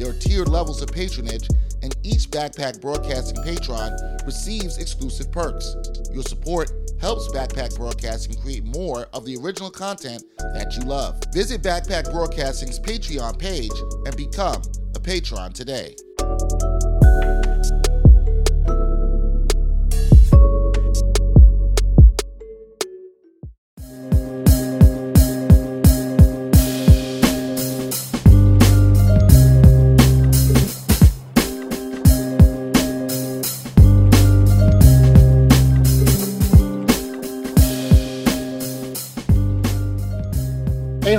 [0.00, 1.46] There are tiered levels of patronage,
[1.82, 3.92] and each Backpack Broadcasting patron
[4.24, 5.76] receives exclusive perks.
[6.10, 11.20] Your support helps Backpack Broadcasting create more of the original content that you love.
[11.34, 13.72] Visit Backpack Broadcasting's Patreon page
[14.06, 14.62] and become
[14.96, 15.94] a patron today.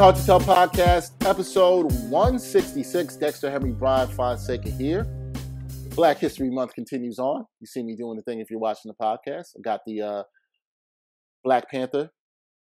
[0.02, 3.18] Hard to Tell podcast, episode 166.
[3.18, 5.04] Dexter Henry Brian Fonseca here.
[5.94, 7.46] Black History Month continues on.
[7.60, 9.50] You see me doing the thing if you're watching the podcast.
[9.56, 10.24] I got the uh,
[11.44, 12.10] Black Panther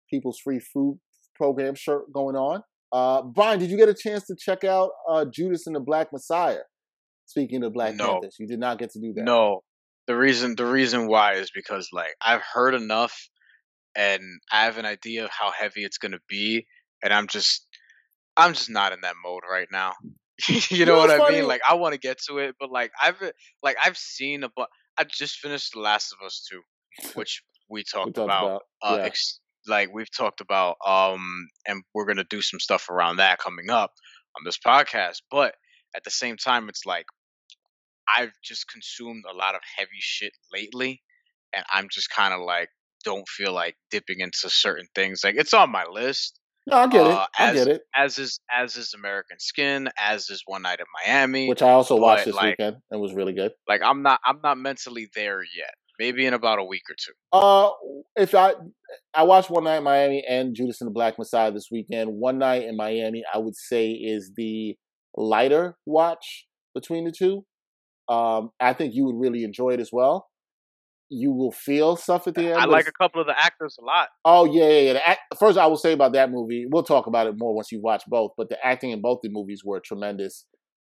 [0.10, 0.98] People's Free Food
[1.36, 2.64] Program shirt going on.
[2.92, 6.08] Uh, Brian, did you get a chance to check out uh, Judas and the Black
[6.12, 6.62] Messiah?
[7.28, 8.14] Speaking of Black No.
[8.14, 9.26] Panthers, you did not get to do that.
[9.26, 9.62] No,
[10.08, 13.30] the reason the reason why is because like I've heard enough,
[13.96, 16.66] and I have an idea of how heavy it's gonna be,
[17.04, 17.66] and I'm just
[18.36, 19.94] I'm just not in that mode right now.
[20.48, 21.38] you know know what I funny?
[21.38, 21.48] mean?
[21.48, 23.22] Like I want to get to it, but like I've
[23.64, 26.62] like I've seen a but I just finished The Last of Us two,
[27.16, 28.46] which we talked, we talked about.
[28.46, 28.62] about.
[28.82, 29.06] uh, yeah.
[29.06, 33.70] ex- like we've talked about, um, and we're gonna do some stuff around that coming
[33.70, 33.92] up
[34.38, 35.18] on this podcast.
[35.30, 35.56] But
[35.96, 37.06] at the same time, it's like
[38.16, 41.02] I've just consumed a lot of heavy shit lately,
[41.54, 42.70] and I'm just kind of like
[43.04, 45.22] don't feel like dipping into certain things.
[45.24, 47.14] Like it's on my list, no, I get it.
[47.14, 47.82] uh, I as- get it.
[47.96, 51.48] as is as is American Skin, as is One Night in Miami.
[51.50, 53.52] Which I also watched this like- weekend and was really good.
[53.68, 55.74] like I'm not I'm not mentally there yet.
[56.00, 57.14] Maybe in about a week or two.
[57.34, 57.72] Uh,
[58.16, 58.54] if I
[59.16, 62.12] I watched One Night in Miami and Judas and the Black Messiah this weekend.
[62.12, 64.76] One Night in Miami, I would say, is the
[65.16, 66.46] lighter watch
[66.76, 67.44] between the two.
[68.08, 70.28] Um, I think you would really enjoy it as well.
[71.10, 72.58] You will feel stuff at the end.
[72.58, 74.10] I like a couple of the actors a lot.
[74.26, 74.94] Oh yeah, yeah, yeah.
[74.94, 76.66] The act, first, I will say about that movie.
[76.70, 78.32] We'll talk about it more once you watch both.
[78.38, 80.46] But the acting in both the movies were tremendous.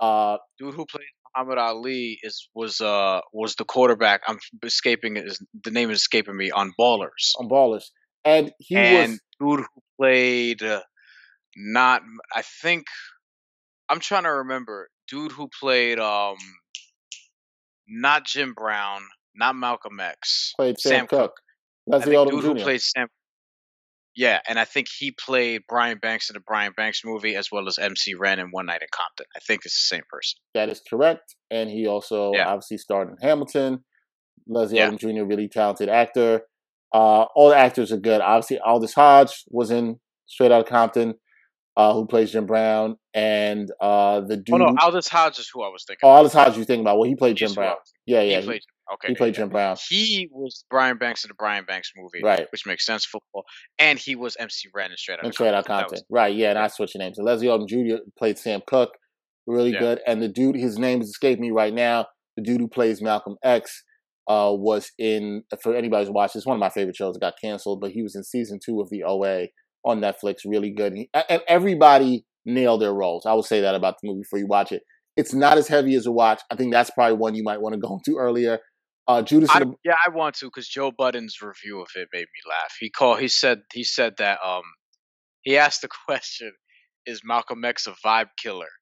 [0.01, 4.22] Uh, dude who played Muhammad Ali is was uh was the quarterback.
[4.27, 5.27] I'm escaping it.
[5.27, 7.33] Is the name is escaping me on Ballers.
[7.39, 7.84] on Ballers,
[8.25, 10.83] and he and was dude who played uh,
[11.56, 12.03] not
[12.34, 12.84] I think
[13.89, 14.89] I'm trying to remember.
[15.09, 16.37] Dude who played um
[17.89, 19.03] not Jim Brown,
[19.34, 20.53] not Malcolm X.
[20.56, 21.20] played Sam, Sam Cooke.
[21.20, 21.37] Cooke.
[21.93, 22.62] I Leslie Odom Jr.
[22.62, 23.09] played Sam.
[24.15, 27.66] Yeah, and I think he played Brian Banks in the Brian Banks movie as well
[27.66, 29.25] as MC Ren in One Night in Compton.
[29.34, 30.38] I think it's the same person.
[30.54, 31.34] That is correct.
[31.50, 32.48] And he also Yeah.
[32.48, 33.84] obviously starred in Hamilton.
[34.47, 34.91] Leslie Yeah.
[34.91, 36.42] Odom Jr., really talented actor.
[36.92, 38.21] Uh, all the actors are good.
[38.21, 41.15] Obviously, Aldis Hodge was in Straight Outta Compton,
[41.78, 44.54] uh, who plays Jim Brown, and uh, the dude.
[44.54, 46.00] Oh no, Aldis Hodge is who I was thinking.
[46.06, 46.16] oh, of.
[46.19, 46.98] Aldis Hodge, you think about?
[46.98, 47.76] Well, he played Jim I Brown.
[48.04, 48.62] Yeah, yeah, He played.
[48.94, 49.34] Okay, he played.
[49.34, 49.76] Jim Brown.
[49.88, 52.47] He was Brian Banks in the Brian Banks movie, Right.
[52.53, 53.04] which makes sense.
[53.04, 53.44] Football,
[53.78, 55.91] and he was MC Ren in Straight Outta And Straight Outta Compton.
[55.97, 57.16] Was- Right, yeah, and I switched names.
[57.16, 58.03] So Leslie Odom Jr.
[58.19, 58.97] played Sam Cooke,
[59.47, 59.78] really Yeah.
[59.81, 60.00] good.
[60.06, 62.07] And the dude, his name is escaping me right now.
[62.36, 63.84] The dude who plays Malcolm X
[64.28, 67.16] uh, was in, for anybody who's watched, it's one of my favorite shows.
[67.16, 69.48] It got canceled, but he was in season two of the OA
[69.84, 70.39] on Netflix.
[70.47, 70.92] Really good.
[70.92, 73.27] And, he- and everybody nailed their roles.
[73.27, 74.83] I will say that about the movie before you watch it.
[75.16, 76.41] It's not as heavy as a watch.
[76.51, 78.60] I think that's probably one you might want to go into earlier.
[79.09, 82.21] Uh, Judas I, the, yeah, I want to because Joe Budden's review of it made
[82.21, 82.75] me laugh.
[82.78, 83.21] He called.
[83.21, 83.63] He said.
[83.72, 84.39] He said that.
[84.45, 84.63] Um,
[85.43, 86.53] he asked the question,
[87.07, 88.69] "Is Malcolm X a vibe killer?"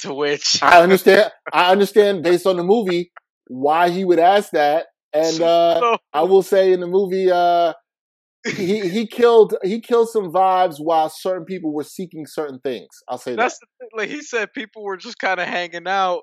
[0.00, 1.30] To which I understand.
[1.52, 3.12] I understand based on the movie
[3.46, 4.86] why he would ask that.
[5.12, 7.74] And uh, So- I will say in the movie, uh,
[8.44, 12.88] he he killed he killed some vibes while certain people were seeking certain things.
[13.08, 13.66] I'll say That's that.
[13.78, 13.90] the thing.
[13.96, 16.22] Like he said, people were just kind of hanging out,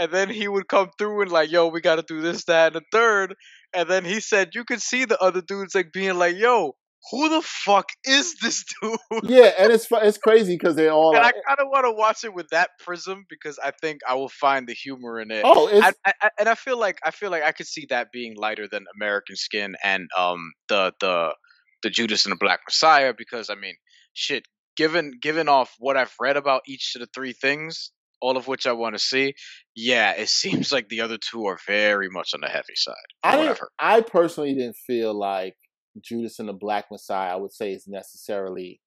[0.00, 2.74] and then he would come through and like, yo, we got to do this, that,
[2.74, 3.34] and the third,
[3.74, 6.74] and then he said you could see the other dudes like being like, yo,
[7.10, 8.98] who the fuck is this dude?
[9.24, 11.14] Yeah, and it's it's crazy because they all.
[11.14, 14.14] And I kind of want to watch it with that prism because I think I
[14.14, 15.42] will find the humor in it.
[15.44, 18.36] Oh, I, I, and I feel like I feel like I could see that being
[18.36, 21.34] lighter than American Skin and um the the
[21.82, 23.74] the Judas and the Black Messiah because I mean
[24.12, 27.90] shit given given off what I've read about each of the three things
[28.20, 29.34] all of which I want to see.
[29.74, 32.94] Yeah, it seems like the other two are very much on the heavy side.
[33.22, 35.54] I I personally didn't feel like
[36.00, 38.80] Judas and the Black Messiah, I would say, is necessarily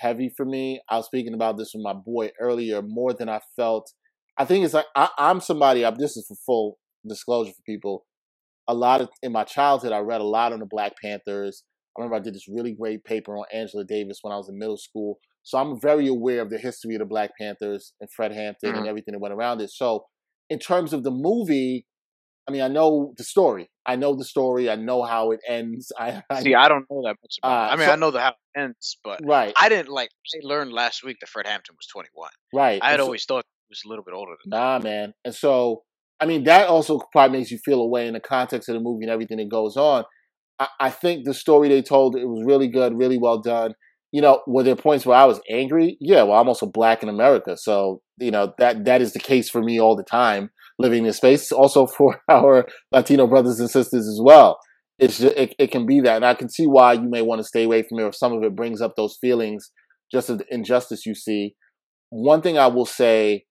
[0.00, 0.80] heavy for me.
[0.88, 3.92] I was speaking about this with my boy earlier, more than I felt.
[4.38, 5.84] I think it's like I, am somebody.
[5.84, 8.06] I'm, this is for full disclosure for people.
[8.68, 11.64] A lot of in my childhood, I read a lot on the Black Panthers.
[11.96, 14.58] I remember I did this really great paper on Angela Davis when I was in
[14.58, 15.18] middle school.
[15.42, 18.78] So I'm very aware of the history of the Black Panthers and Fred Hampton mm-hmm.
[18.78, 19.70] and everything that went around it.
[19.70, 20.04] So
[20.48, 21.86] in terms of the movie,
[22.48, 23.70] I mean, I know the story.
[23.86, 24.68] I know the story.
[24.68, 25.92] I know how it ends.
[25.98, 26.54] I, I see.
[26.54, 27.50] I don't know that much about.
[27.50, 29.52] Uh, I mean, so, I know the how it ends, but right.
[29.56, 30.10] I didn't like.
[30.34, 32.30] I learned last week that Fred Hampton was 21.
[32.52, 32.80] Right.
[32.82, 34.84] I had so, always thought he was a little bit older than nah, that.
[34.84, 35.14] man.
[35.24, 35.82] And so,
[36.20, 39.04] I mean, that also probably makes you feel away in the context of the movie
[39.04, 40.04] and everything that goes on.
[40.58, 43.74] I, I think the story they told it was really good, really well done.
[44.12, 45.96] You know, were there points where I was angry?
[46.00, 49.48] Yeah, well, I'm also black in America, so you know that that is the case
[49.48, 51.50] for me all the time living in this space.
[51.50, 54.58] Also for our Latino brothers and sisters as well.
[54.98, 57.40] It's just, it, it can be that, and I can see why you may want
[57.40, 59.72] to stay away from it if some of it brings up those feelings,
[60.12, 61.54] just of the injustice you see.
[62.10, 63.46] One thing I will say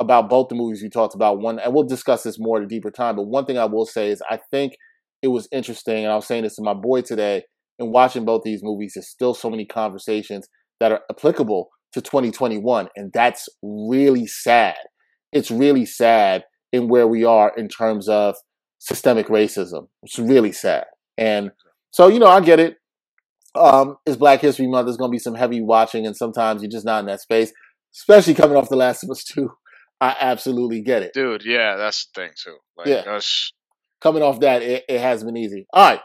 [0.00, 2.66] about both the movies you talked about, one, and we'll discuss this more at a
[2.66, 4.74] deeper time, but one thing I will say is I think
[5.22, 7.44] it was interesting, and I was saying this to my boy today,
[7.78, 10.48] in watching both these movies, there's still so many conversations
[10.80, 14.76] that are applicable to 2021, and that's really sad.
[15.32, 18.36] It's really sad in where we are in terms of
[18.78, 19.88] systemic racism.
[20.02, 20.84] It's really sad.
[21.16, 21.52] And
[21.90, 22.76] so, you know, I get it.
[23.54, 24.86] Um, it's Black History Month.
[24.86, 27.52] There's going to be some heavy watching, and sometimes you're just not in that space,
[27.94, 29.48] especially coming off The Last of Us 2.
[30.00, 31.12] I absolutely get it.
[31.14, 32.56] Dude, yeah, that's the thing, too.
[32.76, 33.02] Like, yeah.
[33.04, 33.52] That's...
[34.00, 35.66] Coming off that, it, it has been easy.
[35.72, 36.00] All right,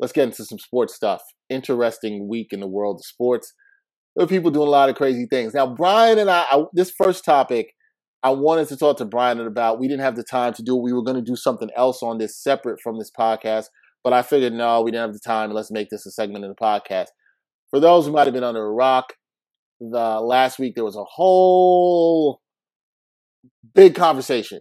[0.00, 1.22] let's get into some sports stuff.
[1.48, 3.52] Interesting week in the world of sports.
[4.16, 5.54] There are people doing a lot of crazy things.
[5.54, 7.72] Now, Brian and I, I this first topic,
[8.22, 9.78] I wanted to talk to Brian about.
[9.78, 10.82] We didn't have the time to do it.
[10.82, 13.66] We were going to do something else on this separate from this podcast,
[14.02, 15.52] but I figured no, we didn't have the time.
[15.52, 17.08] Let's make this a segment in the podcast.
[17.70, 19.14] For those who might have been under a rock,
[19.80, 22.40] the last week there was a whole
[23.74, 24.60] big conversation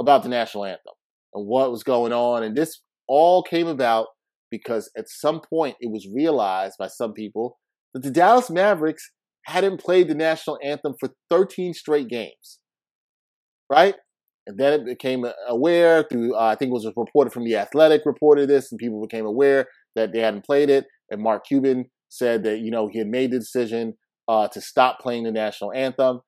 [0.00, 0.94] about the national anthem
[1.34, 4.06] and what was going on, and this all came about
[4.50, 7.58] because at some point it was realized by some people
[7.94, 9.10] that the Dallas Mavericks
[9.46, 12.58] hadn't played the national anthem for 13 straight games
[13.70, 13.94] right?
[14.46, 18.02] And then it became aware through, uh, I think it was reported from The Athletic
[18.06, 20.86] reported this, and people became aware that they hadn't played it.
[21.10, 23.94] And Mark Cuban said that, you know, he had made the decision
[24.26, 26.20] uh, to stop playing the national anthem.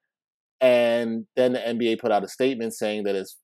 [0.60, 3.36] And then the NBA put out a statement saying that as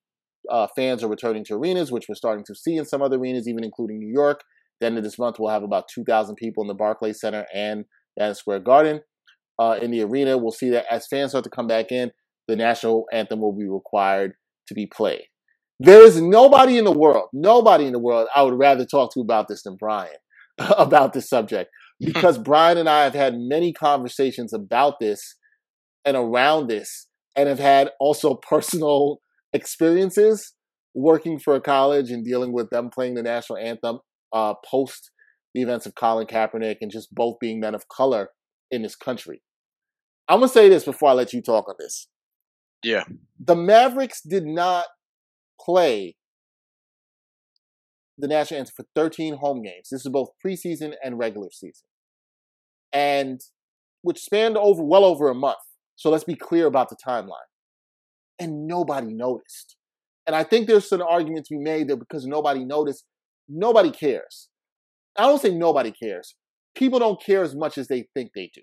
[0.50, 3.49] uh, fans are returning to arenas, which we're starting to see in some other arenas,
[3.49, 4.43] even including New York,
[4.81, 7.84] the end of this month we'll have about 2,000 people in the Barclays Center and
[8.19, 9.00] Madison Square Garden.
[9.58, 12.11] Uh, in the arena, we'll see that as fans start to come back in,
[12.46, 14.32] the national anthem will be required
[14.69, 15.25] to be played.
[15.79, 19.20] There is nobody in the world, nobody in the world I would rather talk to
[19.20, 20.17] about this than Brian,
[20.58, 25.36] about this subject, because Brian and I have had many conversations about this
[26.05, 29.20] and around this, and have had also personal
[29.53, 30.55] experiences
[30.94, 34.00] working for a college and dealing with them playing the national anthem
[34.36, 35.10] uh, post
[35.55, 38.28] the events of Colin Kaepernick and just both being men of color
[38.70, 39.40] in this country.
[40.28, 42.08] I'm gonna say this before I let you talk on this.
[42.82, 43.05] Yeah.
[43.40, 44.86] The Mavericks did not
[45.58, 46.16] play
[48.19, 49.88] the national anthem for 13 home games.
[49.90, 51.86] This is both preseason and regular season.
[52.93, 53.40] And
[54.02, 55.58] which spanned over well over a month.
[55.96, 57.48] So let's be clear about the timeline.
[58.38, 59.76] And nobody noticed.
[60.26, 63.05] And I think there's an argument to be made that because nobody noticed,
[63.48, 64.48] nobody cares.
[65.17, 66.34] I don't say nobody cares.
[66.74, 68.60] People don't care as much as they think they do.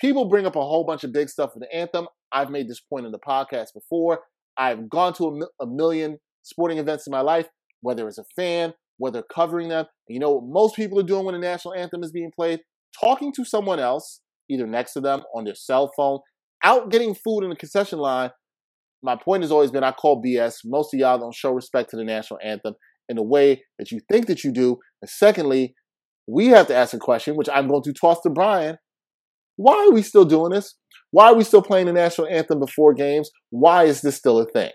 [0.00, 2.06] People bring up a whole bunch of big stuff for the anthem.
[2.32, 4.20] I've made this point in the podcast before.
[4.56, 5.26] I've gone to
[5.60, 7.48] a, a million sporting events in my life,
[7.80, 9.86] whether as a fan, whether covering them.
[10.08, 12.60] You know what most people are doing when the national anthem is being played?
[12.98, 16.20] Talking to someone else, either next to them on their cell phone,
[16.62, 18.30] out getting food in the concession line.
[19.02, 20.60] My point has always been I call BS.
[20.64, 22.74] Most of y'all don't show respect to the national anthem
[23.08, 24.78] in the way that you think that you do.
[25.00, 25.74] And secondly,
[26.26, 28.78] we have to ask a question, which I'm going to toss to Brian.
[29.56, 30.76] Why are we still doing this?
[31.10, 33.30] Why are we still playing the national anthem before games?
[33.50, 34.72] Why is this still a thing?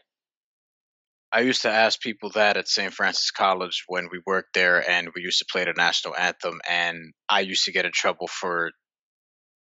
[1.34, 2.94] I used to ask people that at St.
[2.94, 7.14] Francis College when we worked there and we used to play the national anthem and
[7.30, 8.72] I used to get in trouble for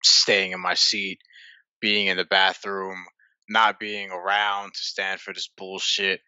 [0.04, 1.20] staying in my seat,
[1.80, 2.98] being in the bathroom,
[3.50, 6.22] not being around to stand for this bullshit.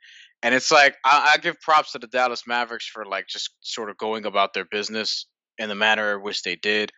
[0.43, 3.89] And it's like I, I give props to the Dallas Mavericks for like just sort
[3.89, 6.91] of going about their business in the manner in which they did.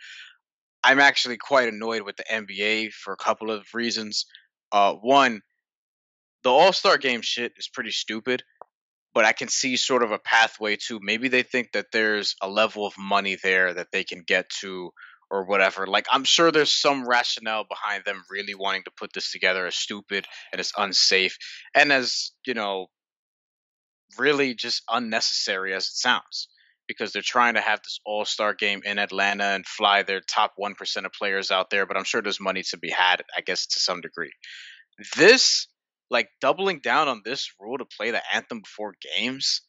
[0.83, 4.25] I'm actually quite annoyed with the NBA for a couple of reasons.
[4.71, 5.41] Uh, one,
[6.43, 8.43] the All Star Game shit is pretty stupid,
[9.13, 12.49] but I can see sort of a pathway to maybe they think that there's a
[12.49, 14.91] level of money there that they can get to
[15.31, 15.87] or whatever.
[15.87, 19.75] Like I'm sure there's some rationale behind them really wanting to put this together as
[19.75, 21.37] stupid and as unsafe
[21.73, 22.87] and as, you know,
[24.17, 26.47] really just unnecessary as it sounds
[26.87, 31.05] because they're trying to have this all-star game in Atlanta and fly their top 1%
[31.05, 33.79] of players out there, but I'm sure there's money to be had, I guess to
[33.79, 34.31] some degree.
[35.15, 35.67] This
[36.09, 39.61] like doubling down on this rule to play the anthem before games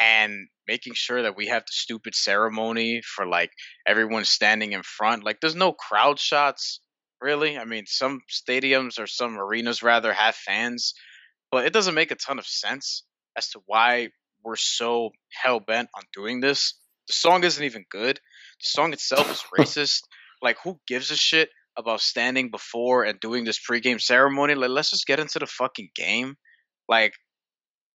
[0.00, 3.50] and making sure that we have the stupid ceremony for like
[3.86, 5.24] everyone standing in front.
[5.24, 6.80] Like there's no crowd shots,
[7.20, 7.58] really.
[7.58, 10.94] I mean, some stadiums or some arenas rather have fans,
[11.50, 13.04] but it doesn't make a ton of sense
[13.38, 14.08] as to why
[14.44, 16.74] we're so hell bent on doing this.
[17.06, 18.16] The song isn't even good.
[18.16, 20.02] The song itself is racist.
[20.42, 24.54] Like who gives a shit about standing before and doing this pregame ceremony?
[24.54, 26.34] Like let's just get into the fucking game.
[26.88, 27.14] Like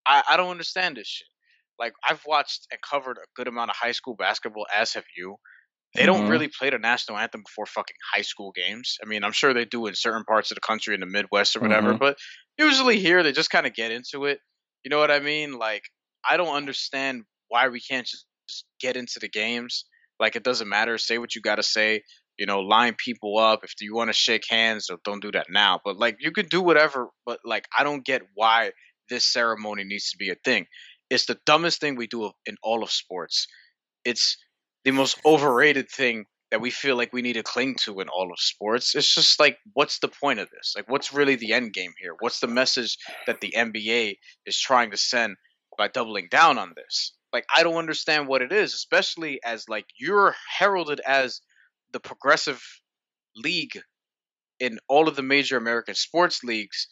[0.06, 1.28] I, I don't understand this shit
[1.78, 5.36] like I've watched and covered a good amount of high school basketball, as have you.
[5.94, 6.30] They don't mm-hmm.
[6.30, 8.96] really play the national anthem before fucking high school games.
[9.02, 11.54] I mean, I'm sure they do in certain parts of the country in the Midwest
[11.54, 11.98] or whatever, mm-hmm.
[11.98, 12.16] but
[12.58, 14.40] usually here they just kind of get into it.
[14.84, 15.58] You know what I mean?
[15.58, 15.84] Like
[16.28, 19.84] I don't understand why we can't just, just get into the games.
[20.20, 20.98] Like it doesn't matter.
[20.98, 22.02] Say what you got to say.
[22.38, 23.60] You know, line people up.
[23.64, 25.80] If you want to shake hands, or don't do that now.
[25.84, 27.08] But like you could do whatever.
[27.26, 28.72] But like I don't get why
[29.08, 30.66] this ceremony needs to be a thing.
[31.10, 33.46] It's the dumbest thing we do in all of sports.
[34.04, 34.36] It's
[34.84, 38.30] the most overrated thing that we feel like we need to cling to in all
[38.30, 38.94] of sports.
[38.94, 40.74] It's just like, what's the point of this?
[40.76, 42.14] Like, what's really the end game here?
[42.20, 42.96] What's the message
[43.26, 45.34] that the NBA is trying to send
[45.76, 47.16] by doubling down on this?
[47.32, 51.40] Like, I don't understand what it is, especially as like you're heralded as
[51.92, 52.62] the progressive
[53.34, 53.80] league
[54.60, 56.86] in all of the major American sports leagues,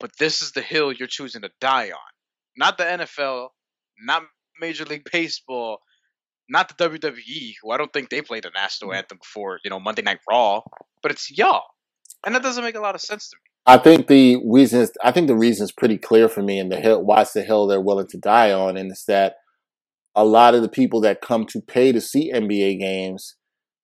[0.00, 2.10] but this is the hill you're choosing to die on
[2.56, 3.50] not the NFL,
[4.00, 4.24] not
[4.60, 5.78] Major League Baseball,
[6.48, 8.96] not the WWE, who I don't think they played the national mm.
[8.96, 10.62] anthem before, you know, Monday Night Raw,
[11.02, 11.64] but it's y'all.
[12.24, 13.40] And that doesn't make a lot of sense to me.
[13.66, 16.70] I think the reason is, I think the reason is pretty clear for me and
[16.70, 19.36] the hill why it's the hill they're willing to die on, and it's that
[20.14, 23.36] a lot of the people that come to pay to see NBA games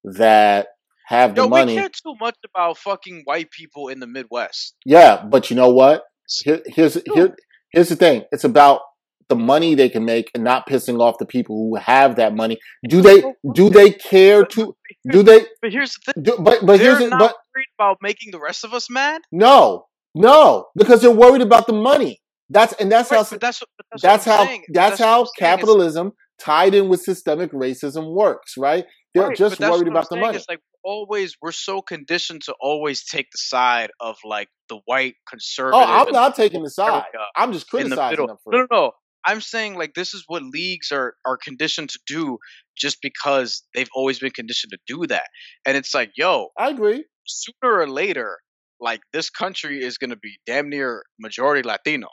[0.04, 0.68] that
[1.08, 1.74] have the Yo, money.
[1.74, 4.74] We care too much about fucking white people in the Midwest.
[4.84, 6.04] Yeah, but you know what?
[6.44, 7.36] Here, here's here,
[7.72, 8.80] here's the thing it's about
[9.28, 12.58] the money they can make and not pissing off the people who have that money.
[12.88, 13.22] Do they
[13.54, 14.76] do they care to
[15.10, 16.22] do they But here's the thing.
[16.22, 19.22] Do, but but they're here's not but, worried about making the rest of us mad?
[19.30, 19.86] No.
[20.14, 22.20] No, because they're worried about the money.
[22.50, 24.64] That's and that's right, how that's, that's, that's how saying.
[24.68, 28.84] that's, how capitalism is, tied in with systemic racism works, right?
[29.14, 30.36] They're right, just worried about the money.
[30.36, 35.14] It's like always we're so conditioned to always take the side of like the white
[35.16, 35.80] oh, conservative.
[35.82, 37.04] Oh, I'm not taking the side.
[37.36, 38.92] I'm just criticizing the them for No, no, no.
[39.24, 42.38] I'm saying like this is what leagues are are conditioned to do
[42.76, 45.26] just because they've always been conditioned to do that.
[45.66, 47.04] And it's like, yo, I agree.
[47.26, 48.38] Sooner or later,
[48.80, 52.08] like this country is going to be damn near majority Latino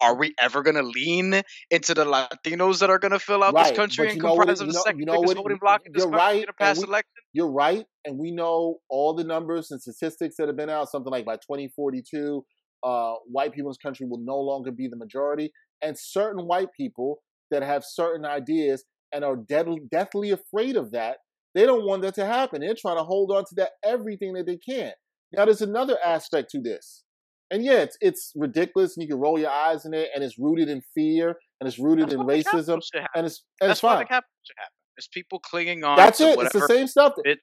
[0.00, 3.54] are we ever going to lean into the Latinos that are going to fill out
[3.54, 3.68] right.
[3.68, 6.18] this country and comprise of the second you know biggest voting block in this country
[6.18, 6.46] right.
[6.46, 7.10] to pass we, election?
[7.32, 10.90] You're right, and we know all the numbers and statistics that have been out.
[10.90, 12.44] Something like by 2042,
[12.82, 15.50] uh, white people in this country will no longer be the majority,
[15.82, 17.18] and certain white people
[17.50, 21.18] that have certain ideas and are deadly, deathly afraid of that.
[21.54, 22.60] They don't want that to happen.
[22.60, 24.92] They're trying to hold on to that everything that they can.
[25.32, 27.04] Now, there's another aspect to this
[27.50, 30.38] and yeah, it's it's ridiculous, and you can roll your eyes in it, and it's
[30.38, 32.80] rooted in fear, and it's rooted That's in racism,
[33.14, 33.98] and it's and that's it's fine.
[33.98, 34.72] the should happen.
[34.96, 35.96] It's people clinging on.
[35.96, 36.38] That's it.
[36.38, 37.12] It's the same stuff.
[37.24, 37.38] It,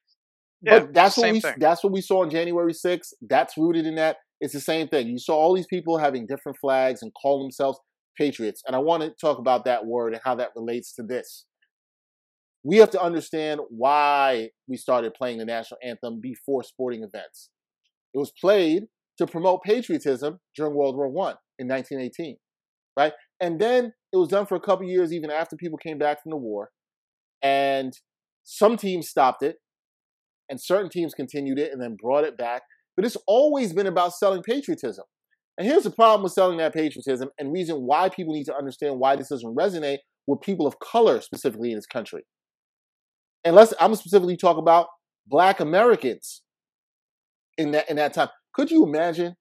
[0.61, 1.55] yeah, but that's what we thing.
[1.57, 3.13] that's what we saw on January 6th.
[3.21, 4.17] That's rooted in that.
[4.39, 5.07] It's the same thing.
[5.07, 7.79] You saw all these people having different flags and call themselves
[8.17, 11.45] patriots, and I want to talk about that word and how that relates to this.
[12.63, 17.49] We have to understand why we started playing the national anthem before sporting events.
[18.13, 18.83] It was played
[19.17, 22.37] to promote patriotism during World War One in 1918,
[22.97, 23.13] right?
[23.39, 26.31] And then it was done for a couple years, even after people came back from
[26.31, 26.69] the war.
[27.41, 27.93] And
[28.43, 29.57] some teams stopped it,
[30.49, 32.63] and certain teams continued it and then brought it back.
[32.95, 35.05] But it's always been about selling patriotism.
[35.61, 38.97] And here's the problem with selling that patriotism and reason why people need to understand
[38.97, 42.23] why this doesn't resonate with people of color specifically in this country.
[43.43, 44.87] And let's I'm specifically talk about
[45.27, 46.41] black Americans
[47.59, 48.29] in that in that time.
[48.55, 49.35] Could you imagine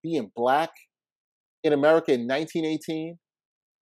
[0.00, 0.70] being black
[1.64, 3.18] in America in 1918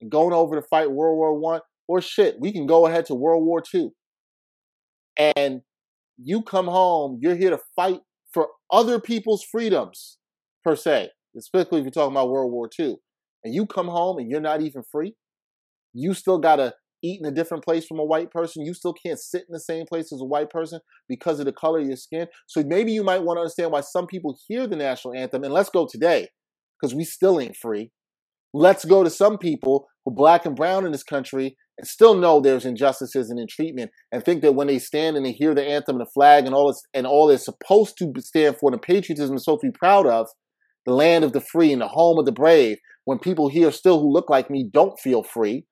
[0.01, 1.61] and going over to fight World War One?
[1.89, 3.91] Or shit, we can go ahead to World War Two.
[5.17, 5.63] And
[6.19, 7.99] you come home, you're here to fight
[8.33, 10.19] for other people's freedoms,
[10.63, 12.97] per se, especially if you're talking about World War II.
[13.45, 15.15] And you come home and you're not even free.
[15.93, 18.65] You still gotta eat in a different place from a white person.
[18.65, 21.53] You still can't sit in the same place as a white person because of the
[21.53, 22.27] color of your skin.
[22.47, 25.45] So maybe you might want to understand why some people hear the national anthem.
[25.45, 26.29] And let's go today,
[26.81, 27.91] because we still ain't free.
[28.53, 32.41] Let's go to some people who black and brown in this country and still know
[32.41, 35.65] there's injustices and in treatment and think that when they stand and they hear the
[35.65, 38.79] anthem and the flag and all this and all it's supposed to stand for the
[38.79, 40.27] patriotism is supposed to be proud of,
[40.87, 44.01] the land of the free and the home of the brave, when people here still
[44.01, 45.65] who look like me don't feel free,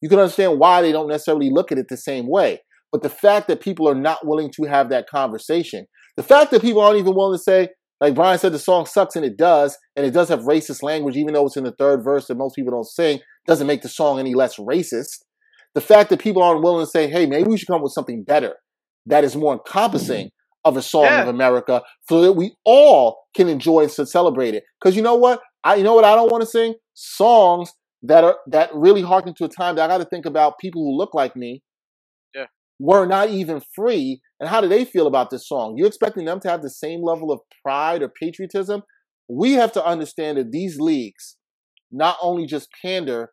[0.00, 2.60] you can understand why they don't necessarily look at it the same way.
[2.90, 6.60] But the fact that people are not willing to have that conversation, the fact that
[6.60, 7.68] people aren't even willing to say,
[8.00, 11.16] like Brian said, the song sucks and it does, and it does have racist language,
[11.16, 13.88] even though it's in the third verse that most people don't sing, doesn't make the
[13.88, 15.22] song any less racist.
[15.74, 17.92] The fact that people aren't willing to say, hey, maybe we should come up with
[17.92, 18.56] something better
[19.06, 20.30] that is more encompassing
[20.64, 21.22] of a song yeah.
[21.22, 24.64] of America so that we all can enjoy and celebrate it.
[24.80, 25.40] Because you know what?
[25.64, 26.74] I you know what I don't want to sing?
[26.94, 30.82] Songs that are that really harken to a time that I gotta think about people
[30.82, 31.62] who look like me
[32.34, 32.46] yeah.
[32.78, 35.74] were not even free and how do they feel about this song?
[35.76, 38.82] You're expecting them to have the same level of pride or patriotism?
[39.28, 41.36] We have to understand that these leagues
[41.92, 43.30] not only just pander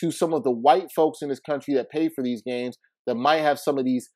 [0.00, 3.14] to some of the white folks in this country that pay for these games that
[3.14, 4.10] might have some of these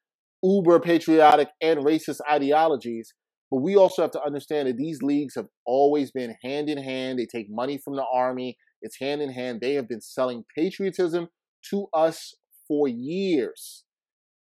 [0.45, 3.15] uber patriotic and racist ideologies,
[3.51, 7.19] but we also have to understand that these leagues have always been hand in hand.
[7.19, 9.61] They take money from the army, it's hand in hand.
[9.61, 11.29] They have been selling patriotism
[11.71, 12.35] to us
[12.69, 13.85] for years.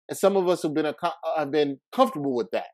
[0.10, 0.94] And some of us have been, uh,
[1.38, 2.68] have been comfortable with that.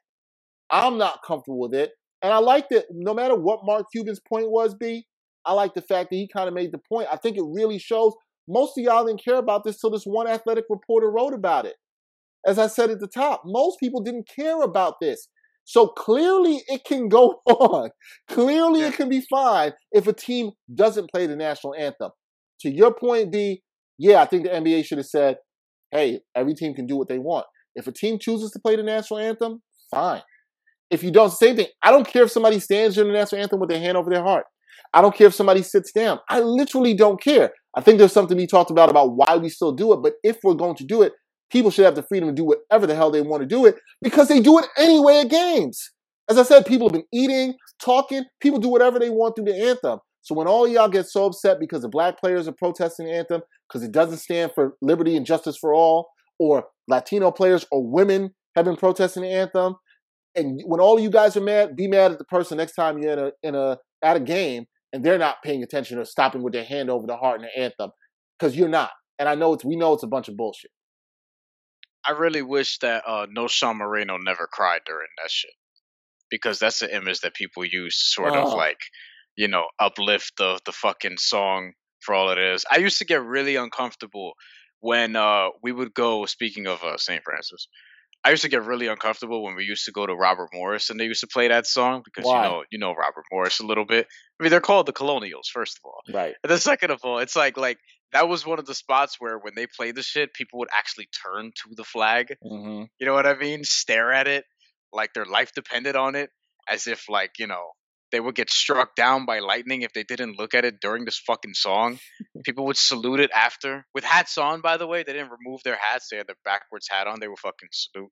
[0.71, 1.91] I'm not comfortable with it.
[2.21, 5.05] And I like that no matter what Mark Cuban's point was, B,
[5.45, 7.07] I like the fact that he kind of made the point.
[7.11, 8.13] I think it really shows
[8.47, 11.75] most of y'all didn't care about this till this one athletic reporter wrote about it.
[12.49, 15.27] As I said at the top, most people didn't care about this.
[15.65, 17.91] So clearly it can go on.
[18.27, 22.09] Clearly it can be fine if a team doesn't play the national anthem.
[22.61, 23.61] To your point, B,
[23.99, 25.37] yeah, I think the NBA should have said,
[25.91, 27.45] hey, every team can do what they want.
[27.75, 30.23] If a team chooses to play the national anthem, fine.
[30.89, 31.67] If you don't, same thing.
[31.83, 34.23] I don't care if somebody stands during the national anthem with their hand over their
[34.23, 34.45] heart.
[34.91, 36.19] I don't care if somebody sits down.
[36.29, 37.51] I literally don't care.
[37.75, 40.01] I think there's something to be talked about about why we still do it.
[40.01, 41.13] But if we're going to do it,
[41.51, 43.75] people should have the freedom to do whatever the hell they want to do it
[44.01, 45.91] because they do it anyway at games.
[46.29, 49.55] As I said, people have been eating, talking, people do whatever they want through the
[49.55, 49.99] anthem.
[50.21, 53.41] So when all y'all get so upset because the black players are protesting the anthem
[53.67, 58.35] because it doesn't stand for liberty and justice for all, or Latino players or women
[58.55, 59.75] have been protesting the anthem,
[60.35, 63.13] and when all you guys are mad, be mad at the person next time you're
[63.13, 66.53] in a in a at a game and they're not paying attention or stopping with
[66.53, 67.91] their hand over the heart in the anthem
[68.37, 68.91] because you're not.
[69.17, 70.71] And I know it's we know it's a bunch of bullshit.
[72.05, 75.51] I really wish that uh, Knowshon Moreno never cried during that shit
[76.29, 78.79] because that's the image that people use, sort of like
[79.35, 82.65] you know uplift the the fucking song for all it is.
[82.71, 84.33] I used to get really uncomfortable
[84.79, 86.25] when uh, we would go.
[86.25, 87.21] Speaking of uh, St.
[87.23, 87.67] Francis,
[88.23, 90.99] I used to get really uncomfortable when we used to go to Robert Morris and
[90.99, 92.43] they used to play that song because Why?
[92.43, 94.07] you know you know Robert Morris a little bit.
[94.39, 96.01] I mean, they're called the Colonials, first of all.
[96.13, 96.35] Right.
[96.43, 97.77] And then second of all, it's like like
[98.13, 101.07] that was one of the spots where when they played the shit, people would actually
[101.23, 102.35] turn to the flag.
[102.43, 102.85] Mm-hmm.
[102.99, 103.63] You know what I mean?
[103.63, 104.45] Stare at it
[104.93, 106.29] like their life depended on it,
[106.67, 107.71] as if like you know
[108.11, 111.19] they would get struck down by lightning if they didn't look at it during this
[111.19, 111.99] fucking song.
[112.43, 114.61] People would salute it after with hats on.
[114.61, 117.19] By the way, they didn't remove their hats; they had their backwards hat on.
[117.19, 118.11] They were fucking salute.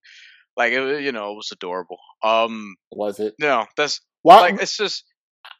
[0.55, 1.97] Like it, you know, it was adorable.
[2.23, 3.35] Um, was it?
[3.39, 5.03] No, that's well, like it's just.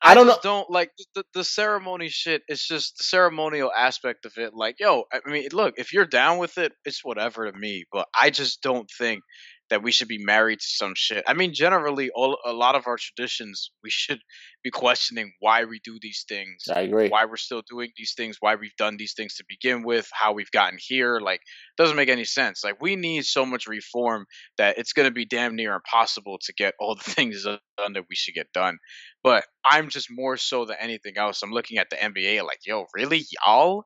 [0.03, 0.37] I, I don't know.
[0.43, 2.43] Don't like the, the ceremony shit.
[2.47, 4.53] It's just the ceremonial aspect of it.
[4.53, 7.85] Like, yo, I mean, look, if you're down with it, it's whatever to me.
[7.91, 9.21] But I just don't think
[9.69, 11.23] that we should be married to some shit.
[11.27, 14.19] I mean, generally, all a lot of our traditions, we should
[14.63, 16.63] be questioning why we do these things.
[16.73, 17.09] I agree.
[17.09, 20.33] Why we're still doing these things, why we've done these things to begin with, how
[20.33, 21.19] we've gotten here.
[21.19, 21.41] Like,
[21.77, 22.63] doesn't make any sense.
[22.63, 24.25] Like, we need so much reform
[24.57, 28.05] that it's going to be damn near impossible to get all the things done that
[28.09, 28.77] we should get done.
[29.23, 31.41] But I'm just more so than anything else.
[31.43, 33.85] I'm looking at the NBA like, yo, really, y'all?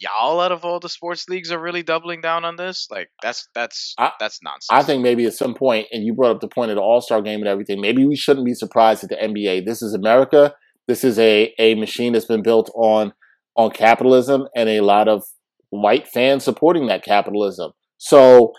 [0.00, 2.88] Y'all out of all the sports leagues are really doubling down on this.
[2.90, 4.68] Like that's that's I, that's nonsense.
[4.70, 7.00] I think maybe at some point, and you brought up the point of the All
[7.00, 7.80] Star game and everything.
[7.80, 9.66] Maybe we shouldn't be surprised at the NBA.
[9.66, 10.54] This is America.
[10.88, 13.12] This is a a machine that's been built on
[13.56, 15.22] on capitalism and a lot of
[15.70, 17.72] white fans supporting that capitalism.
[17.98, 18.52] So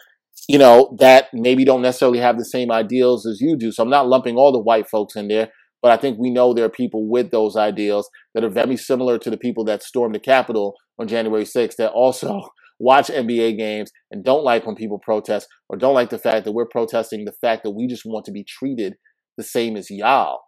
[0.47, 3.71] you know, that maybe don't necessarily have the same ideals as you do.
[3.71, 5.49] So I'm not lumping all the white folks in there,
[5.81, 9.17] but I think we know there are people with those ideals that are very similar
[9.19, 12.41] to the people that stormed the Capitol on January 6th that also
[12.79, 16.51] watch NBA games and don't like when people protest or don't like the fact that
[16.53, 18.95] we're protesting the fact that we just want to be treated
[19.37, 20.39] the same as y'all.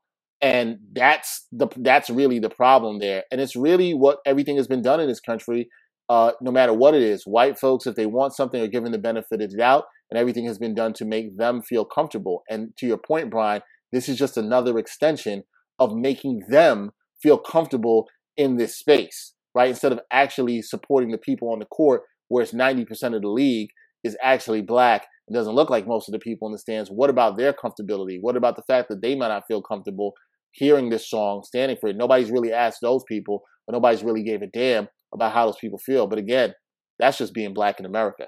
[0.41, 3.24] And that's the that's really the problem there.
[3.32, 5.69] And it's really what everything has been done in this country
[6.10, 7.24] uh, no matter what it is.
[7.26, 10.46] White folks, if they want something, are given the benefit of the doubt, and everything
[10.46, 12.43] has been done to make them feel comfortable.
[12.50, 13.62] And to your point, Brian,
[13.93, 15.43] this is just another extension
[15.79, 19.69] of making them feel comfortable in this space, right?
[19.69, 23.69] Instead of actually supporting the people on the court, where it's 90% of the league
[24.03, 26.89] is actually black and doesn't look like most of the people in the stands.
[26.89, 28.17] What about their comfortability?
[28.19, 30.13] What about the fact that they might not feel comfortable
[30.51, 31.95] hearing this song, standing for it?
[31.95, 35.77] Nobody's really asked those people, or nobody's really gave a damn about how those people
[35.77, 36.08] feel.
[36.08, 36.53] But again,
[36.99, 38.27] that's just being black in America.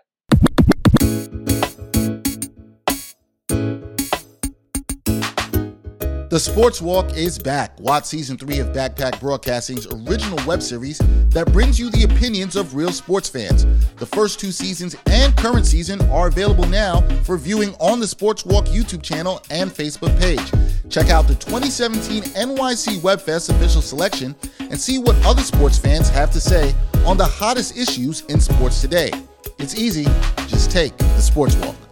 [6.36, 7.80] The Sports Walk is back.
[7.80, 10.98] Watch season three of Backpack Broadcasting's original web series
[11.30, 13.66] that brings you the opinions of real sports fans.
[13.96, 18.44] The first two seasons and current season are available now for viewing on the Sports
[18.44, 20.52] Walk YouTube channel and Facebook page.
[20.90, 26.32] Check out the 2017 NYC WebFest official selection and see what other sports fans have
[26.32, 29.10] to say on the hottest issues in sports today.
[29.58, 30.04] It's easy,
[30.50, 31.85] just take the Sports Walk.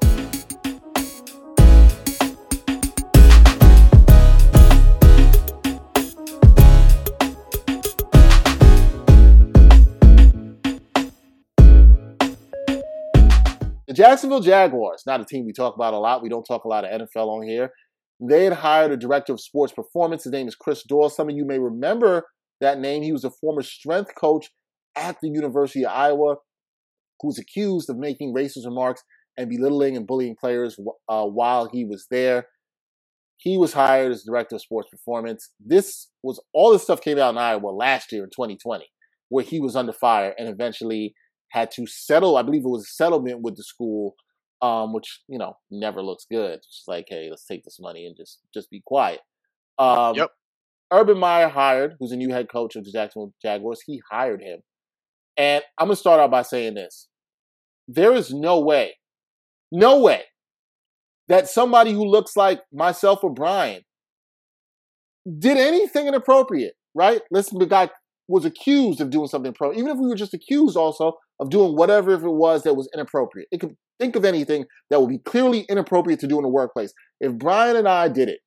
[13.93, 16.23] The Jacksonville Jaguars, not a team we talk about a lot.
[16.23, 17.69] We don't talk a lot of NFL on here.
[18.19, 20.23] They had hired a director of sports performance.
[20.23, 21.11] His name is Chris Doyle.
[21.11, 22.23] Some of you may remember
[22.59, 23.03] that name.
[23.03, 24.49] He was a former strength coach
[24.95, 26.37] at the University of Iowa
[27.19, 29.03] who was accused of making racist remarks
[29.37, 30.75] and belittling and bullying players
[31.07, 32.47] uh, while he was there.
[33.37, 35.51] He was hired as director of sports performance.
[35.63, 38.87] This was all this stuff came out in Iowa last year in 2020,
[39.29, 41.13] where he was under fire and eventually
[41.53, 42.35] had to settle.
[42.35, 44.15] I believe it was a settlement with the school,
[44.61, 46.55] um, which you know never looks good.
[46.55, 49.21] It's like, hey, let's take this money and just just be quiet.
[49.77, 50.29] Um, yep.
[50.91, 53.81] Urban Meyer hired, who's a new head coach of the Jacksonville Jaguars.
[53.85, 54.59] He hired him,
[55.37, 57.07] and I'm gonna start out by saying this:
[57.87, 58.95] there is no way,
[59.71, 60.23] no way,
[61.27, 63.83] that somebody who looks like myself or Brian
[65.39, 66.73] did anything inappropriate.
[66.95, 67.21] Right?
[67.31, 67.89] Listen, the guy
[68.33, 69.71] was accused of doing something pro.
[69.73, 73.47] Even if we were just accused also of doing whatever it was that was inappropriate.
[73.51, 76.93] It could think of anything that would be clearly inappropriate to do in the workplace.
[77.19, 78.39] If Brian and I did it,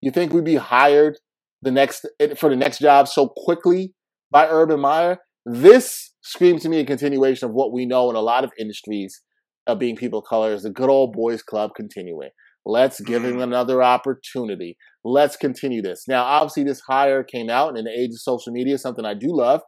[0.00, 1.16] you think we'd be hired
[1.62, 3.94] the next eh, for the next job so quickly
[4.32, 5.18] by Urban Meyer?
[5.46, 9.22] This screams to me a continuation of what we know in a lot of industries
[9.68, 12.30] of being people of color is the good old boys club continuing.
[12.66, 13.42] Let's give him mm-hmm.
[13.42, 14.76] another opportunity.
[15.04, 16.04] Let's continue this.
[16.08, 19.14] Now, obviously, this hire came out, and in the age of social media, something I
[19.14, 19.60] do love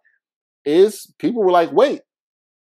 [0.64, 2.00] is people were like, wait,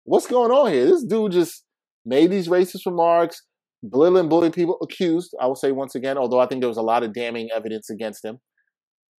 [0.03, 0.85] what's going on here?
[0.85, 1.63] This dude just
[2.05, 3.41] made these racist remarks,
[3.87, 6.83] belittling, bullying people, accused, I will say once again, although I think there was a
[6.83, 8.39] lot of damning evidence against him.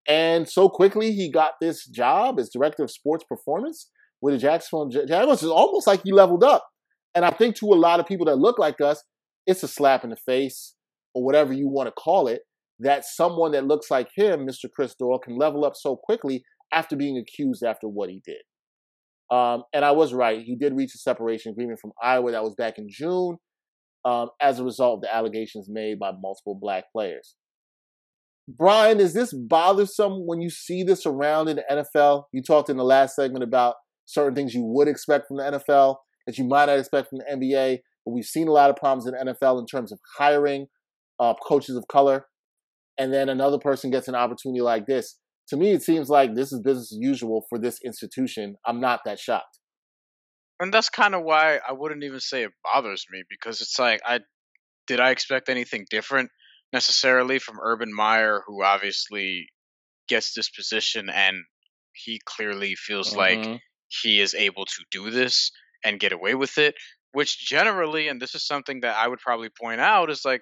[0.08, 3.88] And so quickly he got this job as director of sports performance
[4.20, 5.42] with the Jacksonville Jaguars.
[5.42, 6.64] It's almost like he leveled up.
[7.14, 9.02] And I think to a lot of people that look like us,
[9.46, 10.74] it's a slap in the face
[11.14, 12.42] or whatever you want to call it,
[12.78, 14.70] that someone that looks like him, Mr.
[14.74, 18.42] Chris Doyle, can level up so quickly after being accused after what he did.
[19.30, 20.42] Um, and I was right.
[20.42, 22.32] He did reach a separation agreement from Iowa.
[22.32, 23.38] That was back in June
[24.04, 27.36] um, as a result of the allegations made by multiple black players.
[28.48, 32.24] Brian, is this bothersome when you see this around in the NFL?
[32.32, 35.96] You talked in the last segment about certain things you would expect from the NFL
[36.26, 39.06] that you might not expect from the NBA, but we've seen a lot of problems
[39.06, 40.66] in the NFL in terms of hiring
[41.22, 42.26] uh, coaches of color.
[42.98, 45.16] And then another person gets an opportunity like this
[45.48, 48.56] to me, it seems like this is business as usual for this institution.
[48.64, 49.58] I'm not that shocked.
[50.60, 54.00] And that's kind of why I wouldn't even say it bothers me because it's like
[54.06, 54.20] I
[54.86, 56.30] did I expect anything different
[56.72, 59.48] necessarily from Urban Meyer, who obviously
[60.08, 61.36] gets this position and
[61.92, 63.18] he clearly feels mm-hmm.
[63.50, 65.50] like he is able to do this
[65.84, 66.74] and get away with it.
[67.12, 70.40] Which generally, and this is something that I would probably point out, is like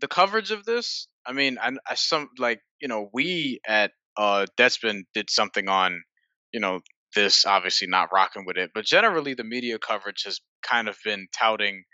[0.00, 1.08] the coverage of this.
[1.26, 6.02] I mean, I, I some like you know we at uh, Deadspin did something on,
[6.52, 6.80] you know,
[7.14, 8.70] this obviously not rocking with it.
[8.74, 11.84] But generally, the media coverage has kind of been touting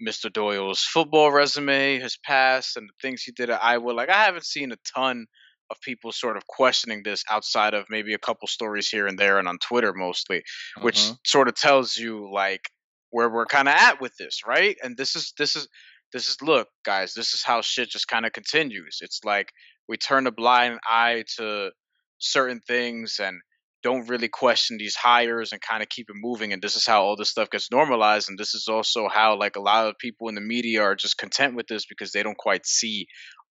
[0.00, 0.30] Mr.
[0.32, 3.90] Doyle's football resume, his past, and the things he did at Iowa.
[3.92, 5.26] Like, I haven't seen a ton
[5.70, 9.38] of people sort of questioning this outside of maybe a couple stories here and there
[9.38, 10.42] and on Twitter mostly,
[10.80, 11.18] which Mhm.
[11.24, 12.70] sort of tells you like
[13.10, 14.76] where we're kind of at with this, right?
[14.82, 15.68] And this is this is
[16.12, 18.98] this is look, guys, this is how shit just kind of continues.
[19.00, 19.52] It's like
[19.88, 21.70] we turn a blind eye to
[22.18, 23.40] certain things and
[23.82, 27.02] don't really question these hires and kind of keep it moving and this is how
[27.02, 30.28] all this stuff gets normalized and this is also how like a lot of people
[30.28, 33.06] in the media are just content with this because they don't quite see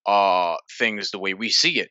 [0.06, 1.90] uh things the way we see it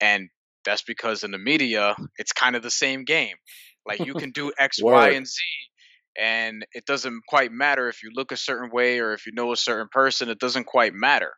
[0.00, 0.28] and
[0.64, 3.36] that's because in the media it's kind of the same game
[3.86, 5.38] like you can do x y and z
[6.20, 9.52] and it doesn't quite matter if you look a certain way or if you know
[9.52, 11.32] a certain person it doesn't quite matter.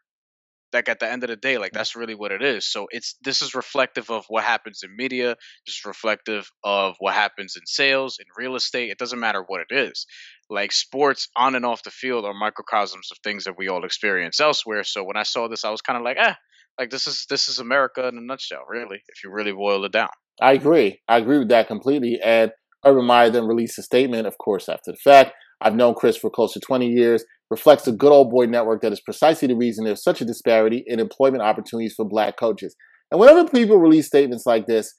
[0.73, 2.71] Like at the end of the day like that's really what it is.
[2.71, 5.37] So it's this is reflective of what happens in media
[5.67, 9.63] this is reflective of what happens in sales in real estate it doesn't matter what
[9.63, 10.07] it is.
[10.51, 14.41] Like sports on and off the field are microcosms of things that we all experience
[14.41, 14.85] elsewhere.
[14.85, 16.35] So when i saw this i was kind of like eh
[16.79, 19.93] like this is this is america in a nutshell really if you really boil it
[19.93, 20.11] down.
[20.41, 21.01] I agree.
[21.09, 22.21] I agree with that completely.
[22.23, 22.53] And
[22.87, 25.33] Urban Meyer then released a statement, of course, after the fact.
[25.61, 27.25] I've known Chris for close to 20 years.
[27.51, 30.85] Reflects the good old boy network that is precisely the reason there's such a disparity
[30.87, 32.75] in employment opportunities for black coaches.
[33.11, 34.95] And whenever people release statements like this,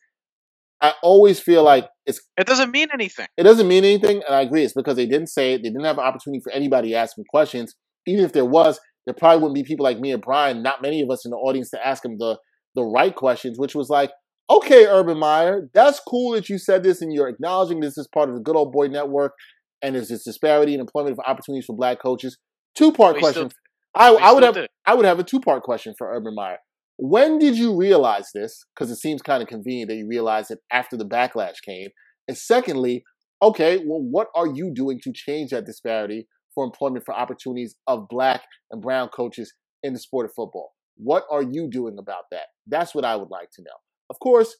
[0.81, 4.41] I always feel like it's it doesn't mean anything it doesn't mean anything, and I
[4.41, 4.63] agree.
[4.63, 5.57] It's because they didn't say it.
[5.57, 7.75] They didn't have an opportunity for anybody to ask them questions.
[8.05, 11.01] Even if there was, there probably wouldn't be people like me and Brian, not many
[11.01, 12.37] of us in the audience, to ask them the
[12.75, 14.11] the right questions, which was like,
[14.49, 18.29] okay, Urban Meyer, that's cool that you said this and you're acknowledging this is part
[18.29, 19.33] of the good old boy network
[19.81, 22.37] and there's this disparity in employment opportunities for black coaches.
[22.75, 23.49] Two part question.
[23.49, 23.61] still-
[23.95, 24.69] I, I would have did.
[24.85, 26.57] I would have a two part question for Urban Meyer.
[26.97, 28.63] When did you realize this?
[28.75, 31.89] Because it seems kind of convenient that you realized it after the backlash came.
[32.27, 33.03] And secondly,
[33.41, 38.07] okay, well, what are you doing to change that disparity for employment for opportunities of
[38.09, 40.71] black and brown coaches in the sport of football?
[40.97, 42.47] What are you doing about that?
[42.67, 43.77] That's what I would like to know.
[44.09, 44.55] Of course,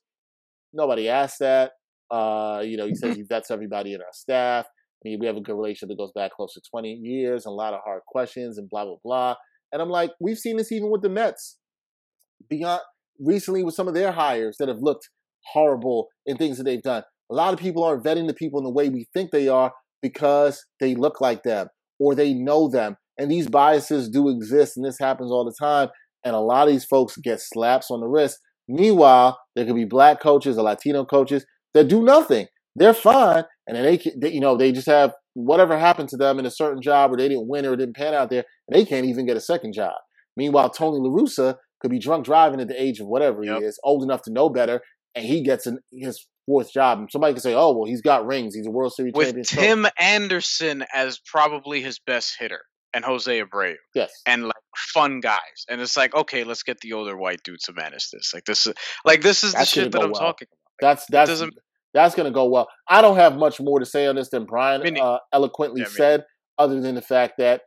[0.74, 1.72] nobody asked that.
[2.10, 4.66] Uh, you know, he says he vets everybody in our staff.
[4.66, 7.52] I mean, we have a good relationship that goes back close to 20 years, and
[7.52, 9.36] a lot of hard questions and blah, blah, blah.
[9.72, 11.58] And I'm like, we've seen this even with the Mets.
[12.50, 12.82] Beyond
[13.20, 15.10] recently with some of their hires that have looked
[15.54, 17.04] horrible in things that they've done.
[17.32, 19.74] A lot of people aren't vetting the people in the way we think they are
[20.02, 21.68] because they look like them
[22.00, 22.98] or they know them.
[23.18, 25.90] And these biases do exist, and this happens all the time.
[26.24, 28.40] And a lot of these folks get slaps on the wrist.
[28.68, 32.48] Meanwhile, there could be black coaches or Latino coaches that do nothing.
[32.76, 36.38] They're fine, and then they, they, you know, they just have whatever happened to them
[36.40, 38.86] in a certain job, or they didn't win or didn't pan out there, and they
[38.86, 39.96] can't even get a second job.
[40.36, 43.60] Meanwhile, Tony La Russa could be drunk driving at the age of whatever Yep.
[43.60, 44.82] he is, old enough to know better,
[45.16, 47.00] and he gets an, his fourth job.
[47.00, 48.54] And somebody can say, "Oh, well, he's got rings.
[48.56, 52.62] He's a World Series with champion." coach." tim anderson as probably his best hitter
[52.98, 54.54] and jose abreu yes, and like
[54.94, 55.60] fun guys.
[55.70, 58.32] And it's like, okay, let's get the older white dude to manage this.
[58.34, 58.74] Like this is
[59.06, 60.22] like this is the shit that I'm well.
[60.22, 60.86] talking about.
[60.86, 61.44] that's that's
[61.94, 62.68] that's going to go well.
[62.88, 66.26] I don't have much more to say on this than Brian uh, eloquently Yeah, said,
[66.58, 67.62] other than the fact that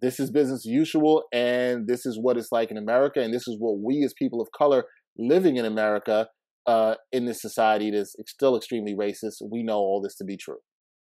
[0.00, 3.46] this is business as usual, and this is what it's like in America, and this
[3.46, 4.84] is what we as people of color
[5.16, 6.28] living in America
[6.66, 9.36] uh, in this society that is still extremely racist.
[9.50, 10.58] We know all this to be true.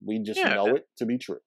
[0.05, 1.39] We just Yeah, know that- it to be true.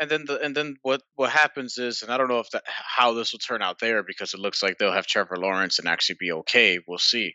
[0.00, 2.64] And then the and then what what happens is, and I don't know if that
[2.66, 5.86] how this will turn out there because it looks like they'll have Trevor Lawrence and
[5.86, 6.78] actually be okay.
[6.88, 7.34] We'll see.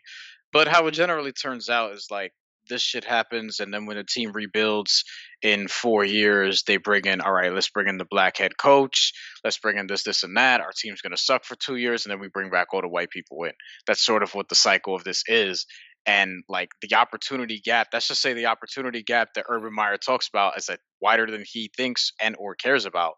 [0.52, 2.32] But how it generally turns out is like
[2.68, 5.04] this shit happens, and then when a team rebuilds
[5.42, 9.12] in four years, they bring in all right, let's bring in the black head coach,
[9.44, 10.60] let's bring in this, this, and that.
[10.60, 13.10] Our team's gonna suck for two years, and then we bring back all the white
[13.10, 13.52] people in.
[13.86, 15.66] That's sort of what the cycle of this is.
[16.06, 20.28] And like the opportunity gap, let's just say the opportunity gap that Urban Meyer talks
[20.28, 23.14] about is like wider than he thinks and or cares about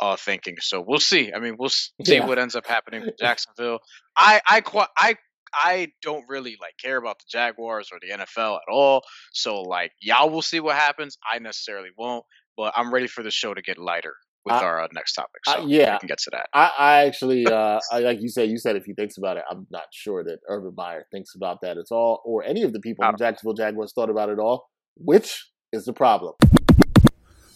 [0.00, 0.56] uh thinking.
[0.60, 1.32] So we'll see.
[1.32, 2.24] I mean, we'll see Yeah.
[2.26, 3.80] what ends up happening with Jacksonville.
[4.16, 5.16] I I qui- I
[5.52, 9.02] I don't really like care about the Jaguars or the NFL at all.
[9.32, 11.18] So like y'all will see what happens.
[11.28, 12.24] I necessarily won't,
[12.56, 14.14] but I'm ready for the show to get lighter
[14.52, 15.40] with I- our uh, next topic.
[15.46, 15.94] I- So yeah.
[15.94, 16.48] we can get to that.
[16.54, 19.44] I, I actually, uh, I, like you said, you said if he thinks about it,
[19.50, 22.80] I'm not sure that Urban Meyer thinks about that at all, or any of the
[22.80, 26.34] people in Jacksonville Jaguars thought about it all, which is the problem.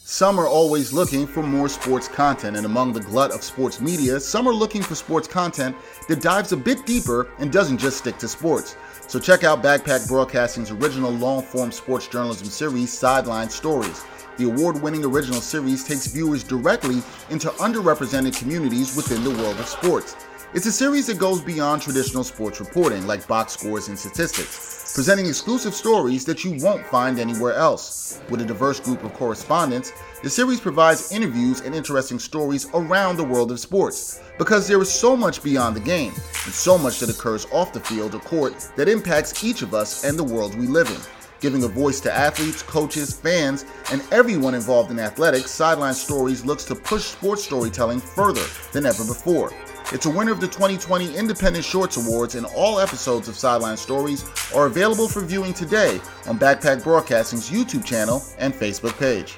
[0.04, 4.18] Some are always looking for more sports content, and among the glut of sports media,
[4.18, 5.76] some are looking for sports content
[6.08, 8.74] that dives a bit deeper and doesn't just stick to sports.
[9.06, 14.04] So check out Backpack Broadcasting's original long form sports journalism series, Sideline Stories.
[14.38, 19.68] The award winning original series takes viewers directly into underrepresented communities within the world of
[19.68, 20.16] sports.
[20.54, 25.24] It's a series that goes beyond traditional sports reporting like box scores and statistics, presenting
[25.24, 28.20] exclusive stories that you won't find anywhere else.
[28.28, 33.24] With a diverse group of correspondents, the series provides interviews and interesting stories around the
[33.24, 36.12] world of sports because there is so much beyond the game
[36.44, 40.04] and so much that occurs off the field or court that impacts each of us
[40.04, 41.00] and the world we live in.
[41.40, 46.66] Giving a voice to athletes, coaches, fans, and everyone involved in athletics, Sideline Stories looks
[46.66, 49.50] to push sports storytelling further than ever before.
[49.92, 54.24] It's a winner of the 2020 Independent Shorts Awards, and all episodes of Sideline Stories
[54.55, 59.37] are available for viewing today on Backpack Broadcasting's YouTube channel and Facebook page.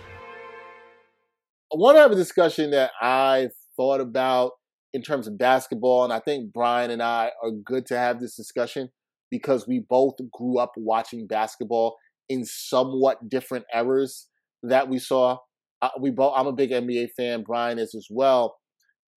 [1.73, 4.53] I want to have a discussion that I've thought about
[4.93, 8.37] in terms of basketball, and I think Brian and I are good to have this
[8.37, 8.91] discussion
[9.33, 11.97] because we both grew up watching basketball
[12.29, 14.29] in somewhat different eras
[14.63, 15.37] that we saw.
[15.83, 16.35] Uh, we both.
[16.37, 17.43] I'm a big NBA fan.
[17.43, 18.57] Brian is as well.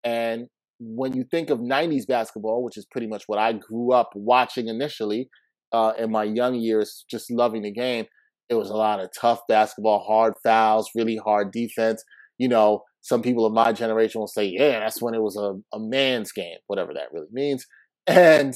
[0.04, 0.48] And
[0.80, 4.68] when you think of '90s basketball, which is pretty much what I grew up watching
[4.68, 5.30] initially
[5.72, 8.06] uh, in my young years, just loving the game,
[8.50, 12.04] it was a lot of tough basketball, hard fouls, really hard defense.
[12.38, 15.56] You know, some people of my generation will say, "Yeah, that's when it was a,
[15.76, 17.66] a man's game," whatever that really means.
[18.10, 18.56] And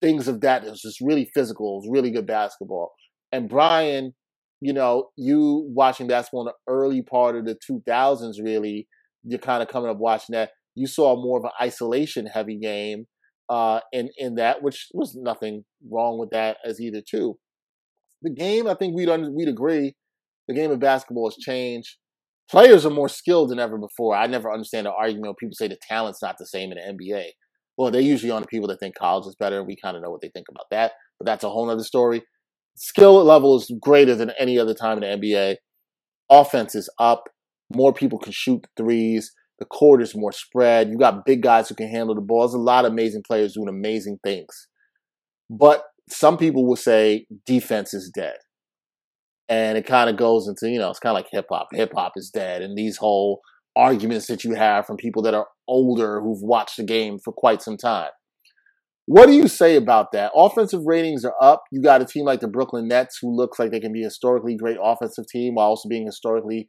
[0.00, 0.64] things of that.
[0.64, 1.74] It was just really physical.
[1.74, 2.92] It was really good basketball.
[3.32, 4.14] And Brian,
[4.60, 8.88] you know, you watching basketball in the early part of the 2000s, really,
[9.24, 10.50] you're kind of coming up watching that.
[10.76, 13.06] You saw more of an isolation heavy game
[13.48, 17.38] uh, in in that, which was nothing wrong with that as either too.
[18.22, 19.94] The game, I think we'd we'd agree,
[20.48, 21.96] the game of basketball has changed.
[22.50, 24.14] Players are more skilled than ever before.
[24.14, 27.12] I never understand the argument when people say the talent's not the same in the
[27.12, 27.30] NBA.
[27.76, 29.64] Well, they're usually on the people that think college is better.
[29.64, 32.22] We kind of know what they think about that, but that's a whole other story.
[32.76, 35.56] Skill level is greater than any other time in the NBA.
[36.30, 37.24] Offense is up.
[37.74, 39.32] More people can shoot threes.
[39.58, 40.90] The court is more spread.
[40.90, 42.40] You got big guys who can handle the ball.
[42.40, 44.68] There's a lot of amazing players doing amazing things.
[45.48, 48.36] But some people will say defense is dead.
[49.48, 51.68] And it kind of goes into, you know, it's kind of like hip hop.
[51.72, 52.62] Hip hop is dead.
[52.62, 53.40] And these whole
[53.76, 57.62] arguments that you have from people that are older who've watched the game for quite
[57.62, 58.10] some time.
[59.04, 60.32] What do you say about that?
[60.34, 61.62] Offensive ratings are up.
[61.70, 64.06] You got a team like the Brooklyn Nets who looks like they can be a
[64.06, 66.66] historically great offensive team while also being a historically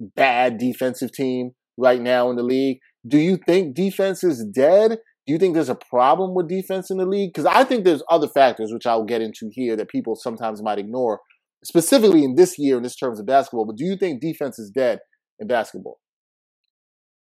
[0.00, 2.78] bad defensive team right now in the league.
[3.06, 4.98] Do you think defense is dead?
[5.26, 7.30] Do you think there's a problem with defense in the league?
[7.32, 10.78] Because I think there's other factors, which I'll get into here, that people sometimes might
[10.78, 11.20] ignore,
[11.64, 13.66] specifically in this year in this terms of basketball.
[13.66, 14.98] But do you think defense is dead
[15.38, 15.98] in basketball?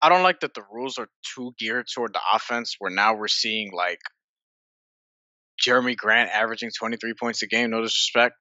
[0.03, 2.77] I don't like that the rules are too geared toward the offense.
[2.79, 3.99] Where now we're seeing like
[5.61, 7.71] Jerami Grant averaging 23 points a game.
[7.71, 8.35] No disrespect,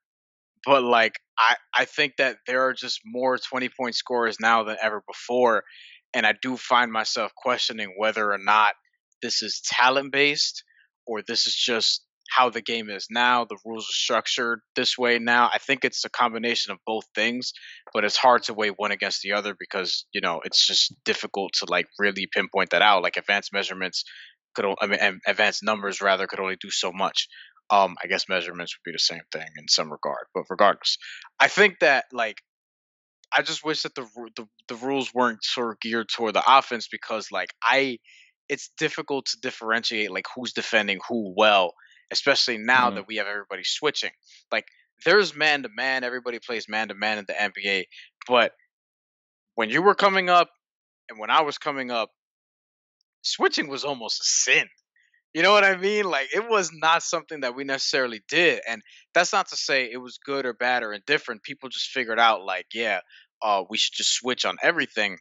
[0.66, 4.78] but like I I think that there are just more 20 point scorers now than
[4.82, 5.64] ever before,
[6.16, 8.74] and I do find myself questioning whether or not
[9.22, 10.64] this is talent based
[11.06, 12.02] or this is just
[12.32, 13.46] how the game is now.
[13.46, 15.50] The rules are structured this way now.
[15.54, 17.54] I think it's a combination of both things,
[17.94, 21.52] but it's hard to weigh one against the other because you know it's just difficult
[21.60, 23.04] to like really pinpoint that out.
[23.04, 24.06] Like advanced measurements
[24.56, 27.28] could, I mean, advanced numbers rather could only do so much.
[27.70, 30.98] Um, I guess measurements would be the same thing in some regard, but regardless,
[31.40, 32.38] I think that like
[33.34, 36.88] I just wish that the the, the rules weren't sort of geared toward the offense
[36.88, 38.00] because like I
[38.48, 41.74] it's difficult to differentiate like who's defending who well
[42.12, 42.96] especially now mm-hmm.
[42.96, 44.12] that we have everybody switching.
[44.52, 44.66] Like
[45.04, 47.86] there's man to man, everybody plays man to man in the NBA,
[48.28, 48.54] but
[49.56, 50.50] when you were coming up
[51.10, 52.10] and when I was coming up,
[53.22, 54.68] switching was almost a sin.
[55.36, 56.06] You know what I mean?
[56.06, 58.82] Like it was not something that we necessarily did, and
[59.14, 61.44] that's not to say it was good or bad or indifferent.
[61.44, 63.02] People just figured out like, yeah,
[63.42, 65.18] uh, we should just switch on everything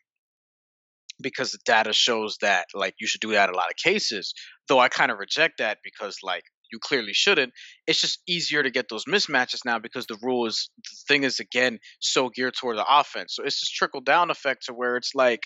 [1.20, 4.34] because the data shows that like you should do that in a lot of cases.
[4.68, 7.52] Though I kind of reject that because like you clearly shouldn't.
[7.88, 11.40] It's just easier to get those mismatches now because the rule is the thing is
[11.40, 13.34] again so geared toward the offense.
[13.34, 15.42] So it's this trickle down effect to where it's like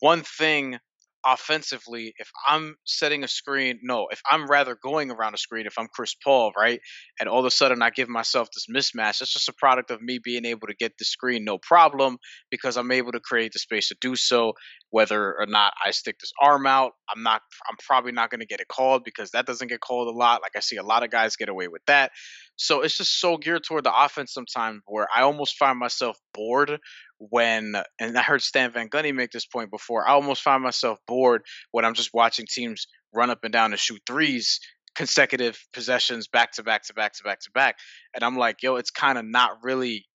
[0.00, 0.78] one thing
[1.24, 5.78] offensively, if I'm setting a screen, no, if I'm rather going around a screen, if
[5.78, 6.80] I'm Chris Paul, right,
[7.20, 10.00] and all of a sudden I give myself this mismatch, that's just a product of
[10.00, 12.18] me being able to get the screen no problem
[12.50, 14.54] because I'm able to create the space to do so.
[14.90, 18.46] Whether or not I stick this arm out, I'm not, I'm probably not going to
[18.46, 20.40] get it called because that doesn't get called a lot.
[20.40, 22.10] Like I see a lot of guys get away with that.
[22.56, 26.78] So it's just so geared toward the offense sometimes where I almost find myself bored
[27.18, 30.08] when and I heard Stan Van Gundy make this point before.
[30.08, 31.42] I almost find myself bored
[31.72, 34.60] when I'm just watching teams run up and down and shoot threes
[34.94, 37.76] consecutive possessions back to back to back to back to back.
[38.14, 40.06] And I'm like, yo, it's kind of not really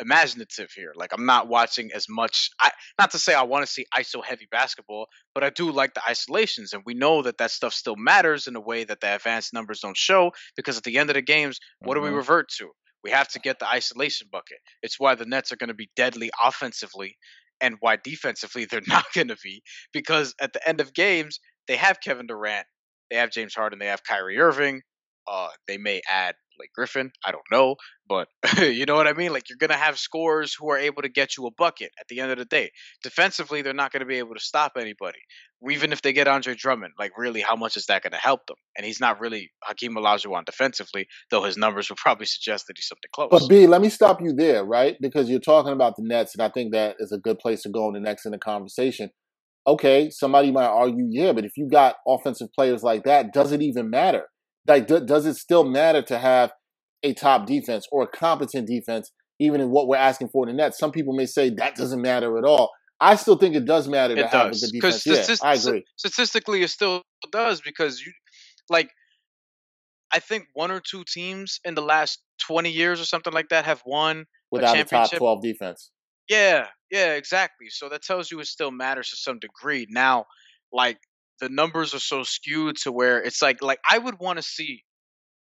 [0.00, 0.92] imaginative here.
[0.96, 2.50] Like I'm not watching as much.
[2.60, 5.94] I not to say I want to see ISO heavy basketball, but I do like
[5.94, 9.14] the isolations, and we know that that stuff still matters in a way that the
[9.14, 10.32] advanced numbers don't show.
[10.56, 12.00] Because at the end of the games, what mm-hmm.
[12.00, 12.16] do we mm-hmm.
[12.16, 12.70] revert to?
[13.04, 14.58] We have to get the isolation bucket.
[14.82, 17.16] It's why the Nets are going to be deadly offensively,
[17.60, 19.62] and why defensively they're not going to be.
[19.92, 22.66] Because at the end of games, they have Kevin Durant,
[23.10, 24.82] they have James Harden, they have Kyrie Irving.
[25.28, 27.10] Uh, they may add Blake Griffin.
[27.24, 27.76] I don't know,
[28.08, 29.32] but you know what I mean.
[29.32, 32.20] Like you're gonna have scores who are able to get you a bucket at the
[32.20, 32.70] end of the day.
[33.02, 35.18] Defensively, they're not gonna be able to stop anybody.
[35.70, 38.56] Even if they get Andre Drummond, like really, how much is that gonna help them?
[38.76, 42.88] And he's not really Hakeem Olajuwon defensively, though his numbers would probably suggest that he's
[42.88, 43.28] something close.
[43.30, 44.96] But B, let me stop you there, right?
[45.00, 47.68] Because you're talking about the Nets, and I think that is a good place to
[47.70, 49.10] go in the next in the conversation
[49.66, 53.62] okay, somebody might argue, yeah, but if you got offensive players like that, does it
[53.62, 54.24] even matter?
[54.66, 56.52] Like, does it still matter to have
[57.02, 60.62] a top defense or a competent defense, even in what we're asking for in the
[60.62, 60.78] Nets?
[60.78, 62.70] Some people may say that doesn't matter at all.
[63.00, 64.62] I still think it does matter to it have does.
[64.62, 65.06] a good defense.
[65.06, 65.84] Yeah, I agree.
[65.96, 67.02] Statistically, it still
[67.32, 68.12] does because you,
[68.68, 68.90] like,
[70.12, 73.64] I think one or two teams in the last twenty years or something like that
[73.64, 75.90] have won without a, a top twelve defense.
[76.28, 77.68] Yeah, yeah, exactly.
[77.70, 79.86] So that tells you it still matters to some degree.
[79.88, 80.26] Now,
[80.72, 80.98] like
[81.40, 84.84] the numbers are so skewed to where it's like like I would want to see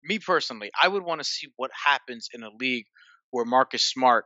[0.03, 2.85] me personally, I would want to see what happens in a league
[3.31, 4.25] where Marcus Smart,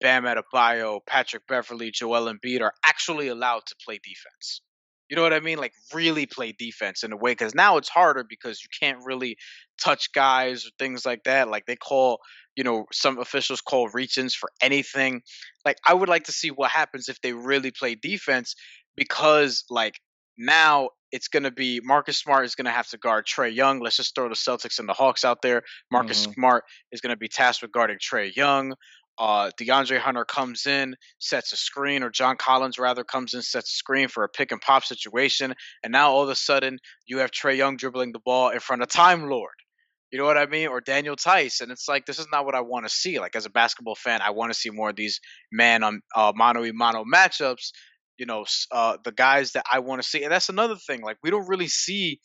[0.00, 4.60] Bam Adebayo, Patrick Beverley, Joel Embiid are actually allowed to play defense.
[5.08, 5.58] You know what I mean?
[5.58, 9.36] Like really play defense in a way because now it's harder because you can't really
[9.80, 11.48] touch guys or things like that.
[11.48, 12.20] Like they call,
[12.56, 15.22] you know, some officials call reach-ins for anything.
[15.64, 18.54] Like I would like to see what happens if they really play defense
[18.96, 20.00] because like
[20.36, 23.80] now it's going to be Marcus Smart is going to have to guard Trae Young.
[23.80, 25.62] Let's just throw the Celtics and the Hawks out there.
[25.90, 26.32] Marcus mm-hmm.
[26.32, 28.74] Smart is going to be tasked with guarding Trae Young.
[29.16, 33.70] Uh, DeAndre Hunter comes in, sets a screen, or John Collins rather comes in, sets
[33.70, 35.54] a screen for a pick and pop situation,
[35.84, 38.82] and now all of a sudden you have Trae Young dribbling the ball in front
[38.82, 39.54] of Time Lord.
[40.10, 40.68] You know what I mean?
[40.68, 43.20] Or Daniel Theis, and it's like this is not what I want to see.
[43.20, 45.20] Like as a basketball fan, I want to see more of these
[45.52, 47.70] man on uh, mano a mano matchups
[48.18, 50.22] you know, uh, the guys that I want to see.
[50.22, 51.02] And that's another thing.
[51.02, 52.20] Like we don't really see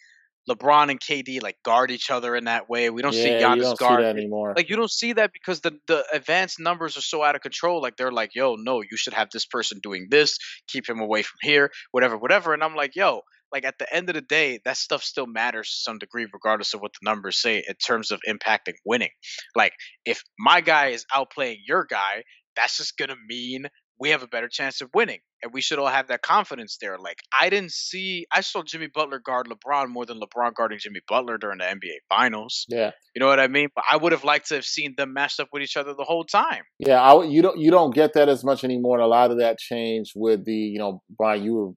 [0.49, 2.89] LeBron and KD like guard each other in that way.
[2.89, 4.53] We don't yeah, see Giannis don't guard see anymore.
[4.55, 7.81] Like you don't see that because the the advanced numbers are so out of control.
[7.81, 10.37] Like they're like, yo, no, you should have this person doing this,
[10.67, 12.53] keep him away from here, whatever, whatever.
[12.53, 13.21] And I'm like, yo,
[13.51, 16.73] like at the end of the day, that stuff still matters to some degree, regardless
[16.73, 19.11] of what the numbers say in terms of impacting winning.
[19.55, 19.73] Like
[20.05, 22.23] if my guy is outplaying your guy,
[22.55, 23.67] that's just gonna mean
[23.99, 25.19] we have a better chance of winning.
[25.43, 26.97] And we should all have that confidence there.
[26.97, 31.01] Like, I didn't see, I saw Jimmy Butler guard LeBron more than LeBron guarding Jimmy
[31.07, 32.65] Butler during the NBA Finals.
[32.69, 32.91] Yeah.
[33.15, 33.69] You know what I mean?
[33.75, 36.03] But I would have liked to have seen them matched up with each other the
[36.03, 36.63] whole time.
[36.79, 37.01] Yeah.
[37.01, 38.97] I, you, don't, you don't get that as much anymore.
[38.97, 41.75] And a lot of that changed with the, you know, Brian, you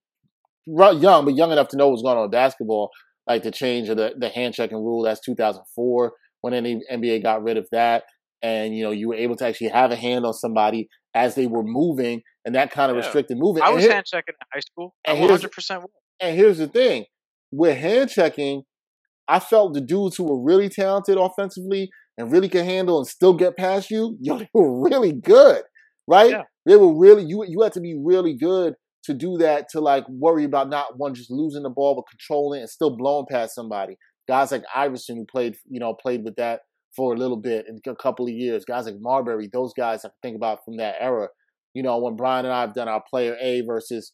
[0.67, 2.91] were young, but young enough to know what's going on with basketball.
[3.27, 5.03] Like the change of the, the hand checking rule.
[5.03, 8.03] That's 2004 when the NBA got rid of that
[8.43, 11.47] and you know you were able to actually have a hand on somebody as they
[11.47, 13.05] were moving, and that kind of yeah.
[13.05, 13.67] restricted movement.
[13.67, 14.95] I was hand checking in high school.
[15.07, 15.85] And 100 percent.
[16.21, 17.07] And here's the thing:
[17.51, 18.63] with hand checking,
[19.29, 23.35] I felt the dudes who were really talented offensively and really could handle and still
[23.35, 25.63] get past you, yo, they were really good,
[26.07, 26.31] right?
[26.31, 26.43] Yeah.
[26.67, 27.45] They were really you.
[27.47, 31.15] You had to be really good to do that to like worry about not one
[31.15, 33.97] just losing the ball but controlling and still blowing past somebody.
[34.29, 36.61] Guys like Iverson who played, you know, played with that
[36.95, 38.65] for a little bit in a couple of years.
[38.65, 41.29] Guys like Marbury, those guys I think about from that era.
[41.75, 44.13] You know, when Brian and I have done our player A versus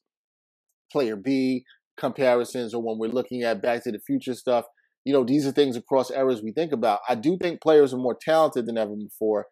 [0.92, 1.64] player B
[1.98, 4.64] comparisons, or when we're looking at Back to the Future stuff,
[5.04, 7.00] you know, these are things across eras we think about.
[7.08, 9.46] I do think players are more talented than ever before.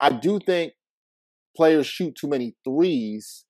[0.00, 0.72] I do think
[1.56, 3.44] players shoot too many threes.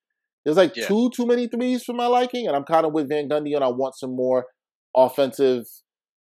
[0.45, 0.87] There's like yeah.
[0.87, 3.65] two too many threes for my liking, and I'm kind of with Van Gundy, and
[3.65, 4.47] I want some more
[4.97, 5.65] offensive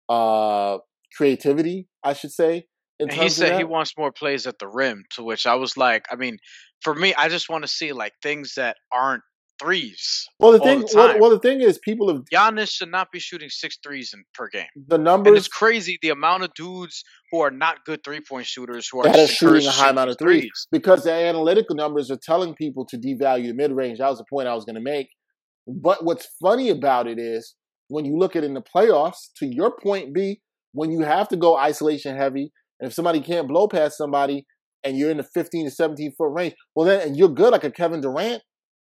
[0.10, 0.80] uh,
[1.16, 2.68] creativity, I should say.
[3.00, 6.06] And he said he wants more plays at the rim, to which I was like,
[6.12, 6.38] I mean,
[6.82, 9.24] for me, I just want to see like things that aren't
[9.62, 10.28] threes.
[10.40, 13.20] Well, the thing, the well, well, the thing is, people have Giannis should not be
[13.20, 14.68] shooting six threes in, per game.
[14.88, 18.48] The numbers, and it's crazy the amount of dudes who are not good three point
[18.48, 20.42] shooters who are, are shooting a high amount of threes.
[20.42, 24.00] threes because the analytical numbers are telling people to devalue the mid range.
[24.00, 25.10] That was the point I was going to make.
[25.68, 27.56] But what's funny about it is
[27.90, 30.42] when you look at it in the playoffs, to your point, B,
[30.72, 34.46] when you have to go isolation heavy and if somebody can't blow past somebody
[34.84, 37.64] and you're in the 15 to 17 foot range, well, then and you're good like
[37.64, 38.42] a Kevin Durant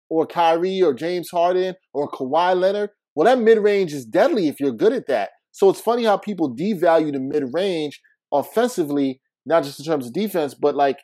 [0.09, 2.89] or Kyrie or James Harden or Kawhi Leonard.
[3.15, 5.29] Well, that mid range is deadly if you're good at that.
[5.51, 8.01] So it's funny how people devalue the mid range
[8.33, 10.97] offensively, not just in terms of defense, but like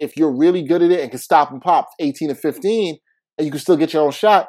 [0.00, 2.98] if you're really good at it and can stop and pop 18 and 15,
[3.38, 4.48] and you can still get your own shot,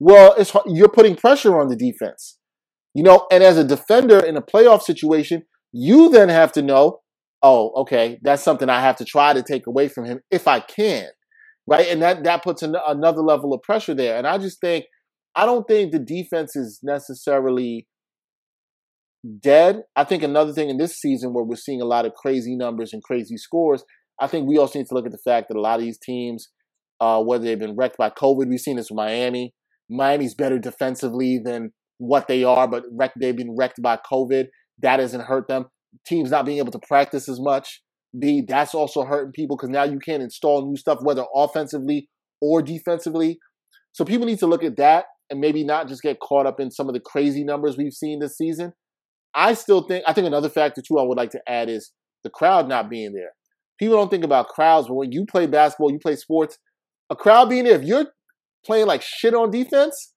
[0.00, 2.38] well, it's you're putting pressure on the defense.
[2.94, 7.00] You know, and as a defender in a playoff situation, you then have to know,
[7.42, 10.60] oh, okay, that's something I have to try to take away from him if I
[10.60, 11.08] can,
[11.66, 11.88] right?
[11.88, 14.16] And that that puts an, another level of pressure there.
[14.16, 14.86] And I just think,
[15.34, 17.86] I don't think the defense is necessarily
[19.40, 19.82] dead.
[19.96, 22.92] I think another thing in this season where we're seeing a lot of crazy numbers
[22.92, 23.84] and crazy scores,
[24.20, 25.98] I think we also need to look at the fact that a lot of these
[25.98, 26.48] teams,
[27.00, 29.54] uh, whether they've been wrecked by COVID, we've seen this with Miami.
[29.88, 32.84] Miami's better defensively than what they are, but
[33.18, 34.46] they've been wrecked by COVID.
[34.80, 35.66] That hasn't hurt them.
[36.06, 37.82] Teams not being able to practice as much.
[38.18, 42.08] B, that's also hurting people because now you can't install new stuff, whether offensively
[42.40, 43.38] or defensively.
[43.92, 46.70] So people need to look at that and maybe not just get caught up in
[46.70, 48.72] some of the crazy numbers we've seen this season.
[49.34, 51.92] I still think, I think another factor too I would like to add is
[52.24, 53.32] the crowd not being there.
[53.78, 56.58] People don't think about crowds, but when you play basketball, you play sports,
[57.10, 58.06] a crowd being there, if you're
[58.64, 60.14] playing like shit on defense,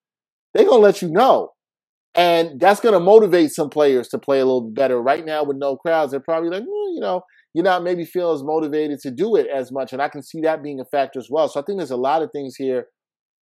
[0.53, 1.49] they're going to let you know.
[2.13, 5.01] And that's going to motivate some players to play a little better.
[5.01, 7.21] Right now, with no crowds, they're probably like, well, you know,
[7.53, 9.93] you're not maybe feeling as motivated to do it as much.
[9.93, 11.47] And I can see that being a factor as well.
[11.47, 12.87] So I think there's a lot of things here.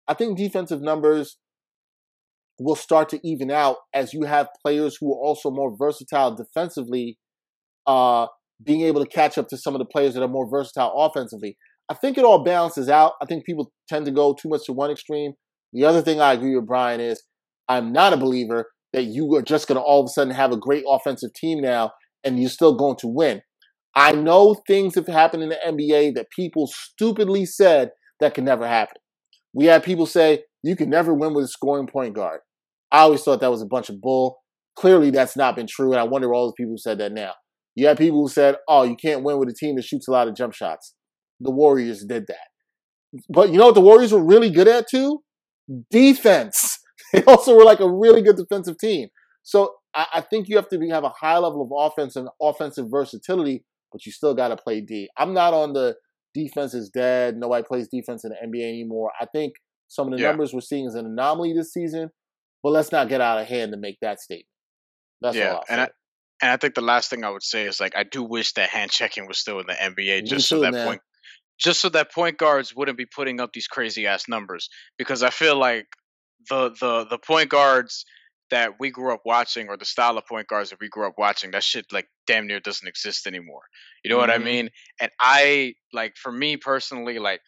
[0.06, 1.38] I think defensive numbers
[2.58, 7.18] will start to even out as you have players who are also more versatile defensively,
[7.86, 8.26] uh,
[8.62, 11.56] being able to catch up to some of the players that are more versatile offensively.
[11.88, 13.12] I think it all balances out.
[13.22, 15.32] I think people tend to go too much to one extreme.
[15.72, 17.22] The other thing I agree with Brian is
[17.68, 20.52] I'm not a believer that you are just going to all of a sudden have
[20.52, 21.92] a great offensive team now
[22.24, 23.42] and you're still going to win.
[23.94, 27.90] I know things have happened in the NBA that people stupidly said
[28.20, 28.96] that can never happen.
[29.52, 32.40] We had people say you can never win with a scoring point guard.
[32.92, 34.38] I always thought that was a bunch of bull.
[34.76, 37.32] Clearly, that's not been true, and I wonder all the people who said that now.
[37.74, 40.12] You had people who said, "Oh, you can't win with a team that shoots a
[40.12, 40.94] lot of jump shots."
[41.40, 45.22] The Warriors did that, but you know what the Warriors were really good at too?
[45.90, 46.78] Defense.
[47.12, 49.08] They also were like a really good defensive team.
[49.42, 52.28] So I, I think you have to be, have a high level of offense and
[52.40, 55.08] offensive versatility, but you still got to play D.
[55.16, 55.96] I'm not on the
[56.34, 57.36] defense is dead.
[57.36, 59.10] Nobody plays defense in the NBA anymore.
[59.18, 59.54] I think
[59.88, 60.28] some of the yeah.
[60.28, 62.10] numbers we're seeing is an anomaly this season.
[62.62, 64.46] But let's not get out of hand to make that statement.
[65.20, 65.88] That's yeah, and I,
[66.42, 68.68] and I think the last thing I would say is like I do wish that
[68.68, 70.86] hand checking was still in the NBA, just so that man.
[70.86, 71.00] point,
[71.58, 74.68] just so that point guards wouldn't be putting up these crazy ass numbers.
[74.96, 75.86] Because I feel like
[76.48, 78.04] the the the point guards
[78.50, 81.14] that we grew up watching, or the style of point guards that we grew up
[81.18, 83.62] watching, that shit like damn near doesn't exist anymore.
[84.02, 84.20] You know mm-hmm.
[84.20, 84.44] what I mm-hmm.
[84.44, 84.70] mean?
[85.00, 87.40] And I like for me personally, like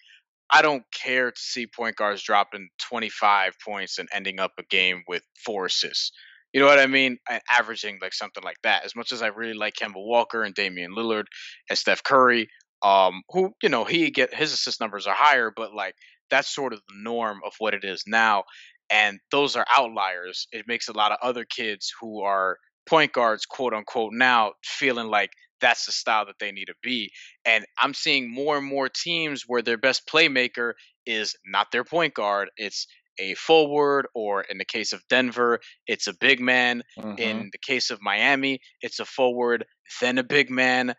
[0.50, 5.04] I don't care to see point guards dropping 25 points and ending up a game
[5.06, 6.12] with four assists.
[6.52, 7.18] You know what I mean?
[7.28, 8.84] And averaging like something like that.
[8.84, 11.26] As much as I really like Kemba Walker and Damian Lillard
[11.68, 12.48] and Steph Curry,
[12.82, 15.94] um, who you know he get his assist numbers are higher, but like
[16.30, 18.44] that's sort of the norm of what it is now.
[18.90, 20.46] And those are outliers.
[20.52, 25.06] It makes a lot of other kids who are point guards, quote unquote, now feeling
[25.06, 25.30] like
[25.60, 27.10] that's the style that they need to be.
[27.44, 30.72] And I'm seeing more and more teams where their best playmaker
[31.06, 32.86] is not their point guard, it's
[33.18, 36.82] a forward, or in the case of Denver, it's a big man.
[36.98, 37.18] Mm-hmm.
[37.18, 39.64] In the case of Miami, it's a forward,
[40.00, 40.94] then a big man.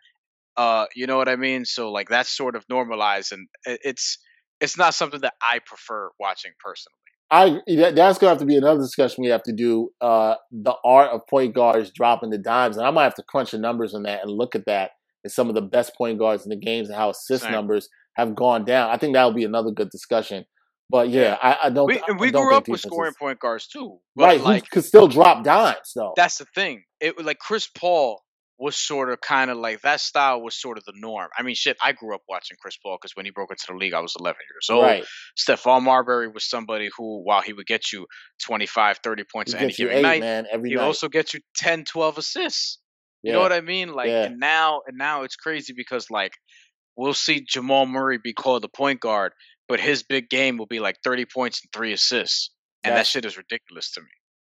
[0.55, 1.65] Uh, you know what I mean?
[1.65, 4.19] So like that's sort of normalized, and it's
[4.59, 6.95] it's not something that I prefer watching personally.
[7.31, 9.89] I that's gonna have to be another discussion we have to do.
[10.01, 13.51] Uh, the art of point guards dropping the dimes, and I might have to crunch
[13.51, 14.91] the numbers on that and look at that
[15.23, 17.53] and some of the best point guards in the games and how assist Same.
[17.53, 18.89] numbers have gone down.
[18.89, 20.45] I think that will be another good discussion.
[20.89, 21.87] But yeah, I, I don't.
[21.87, 24.41] We, I we don't grew up with scoring point guards too, right?
[24.41, 26.13] Like, who could still drop dimes though.
[26.17, 26.83] That's the thing.
[26.99, 28.21] It like Chris Paul
[28.61, 31.27] was sort of kind of like that style was sort of the norm.
[31.35, 33.73] I mean, shit, I grew up watching Chris Paul because when he broke into the
[33.73, 34.83] league, I was 11 years old.
[34.83, 35.03] Right.
[35.35, 38.05] Stephon Marbury was somebody who, while he would get you
[38.45, 40.83] 25, 30 points he any given eight, night, man, every he night.
[40.83, 42.77] also gets you 10, 12 assists.
[43.23, 43.93] You know what I mean?
[43.93, 44.23] Like, yeah.
[44.25, 46.33] and now, and now it's crazy because like
[46.95, 49.33] we'll see Jamal Murray be called the point guard,
[49.67, 52.51] but his big game will be like 30 points and three assists,
[52.83, 54.07] and That's, that shit is ridiculous to me.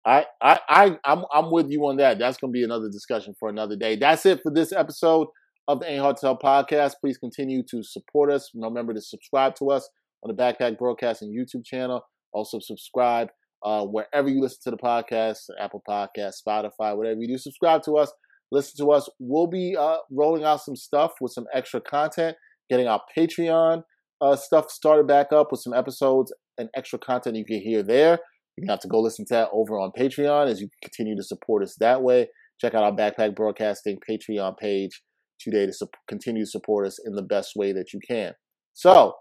[0.09, 2.17] I, I, I'm, I'm with you on that.
[2.17, 3.95] That's going to be another discussion for another day.
[3.95, 5.27] That's it for this episode
[5.67, 6.93] of the Ain't Hard to Tell podcast.
[6.99, 8.49] Please continue to support us.
[8.55, 9.87] Remember to subscribe to us
[10.23, 12.01] on the Backpack Broadcasting YouTube channel.
[12.33, 13.27] Also subscribe
[13.63, 17.37] uh, wherever you listen to the podcast, Apple Podcast, Spotify, whatever you do.
[17.37, 18.11] Subscribe to us.
[18.51, 19.07] Listen to us.
[19.19, 22.35] We'll be uh, rolling out some stuff with some extra content,
[22.67, 23.83] getting our Patreon
[24.21, 28.19] uh, stuff started back up with some episodes and extra content you can hear there.
[28.61, 31.63] You have to go listen to that over on Patreon as you continue to support
[31.63, 32.27] us that way.
[32.59, 35.01] Check out our Backpack Broadcasting Patreon page
[35.39, 38.33] today to su- continue to support us in the best way that you can.
[38.73, 39.13] So,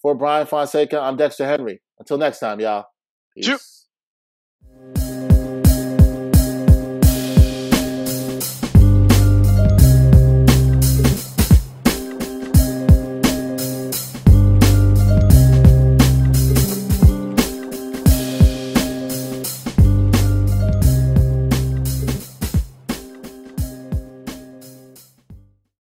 [0.00, 1.80] for Brian Fonseca, I'm Dexter Henry.
[1.98, 2.86] Until next time, y'all.
[3.36, 3.46] Peace.
[3.46, 3.60] Shoot.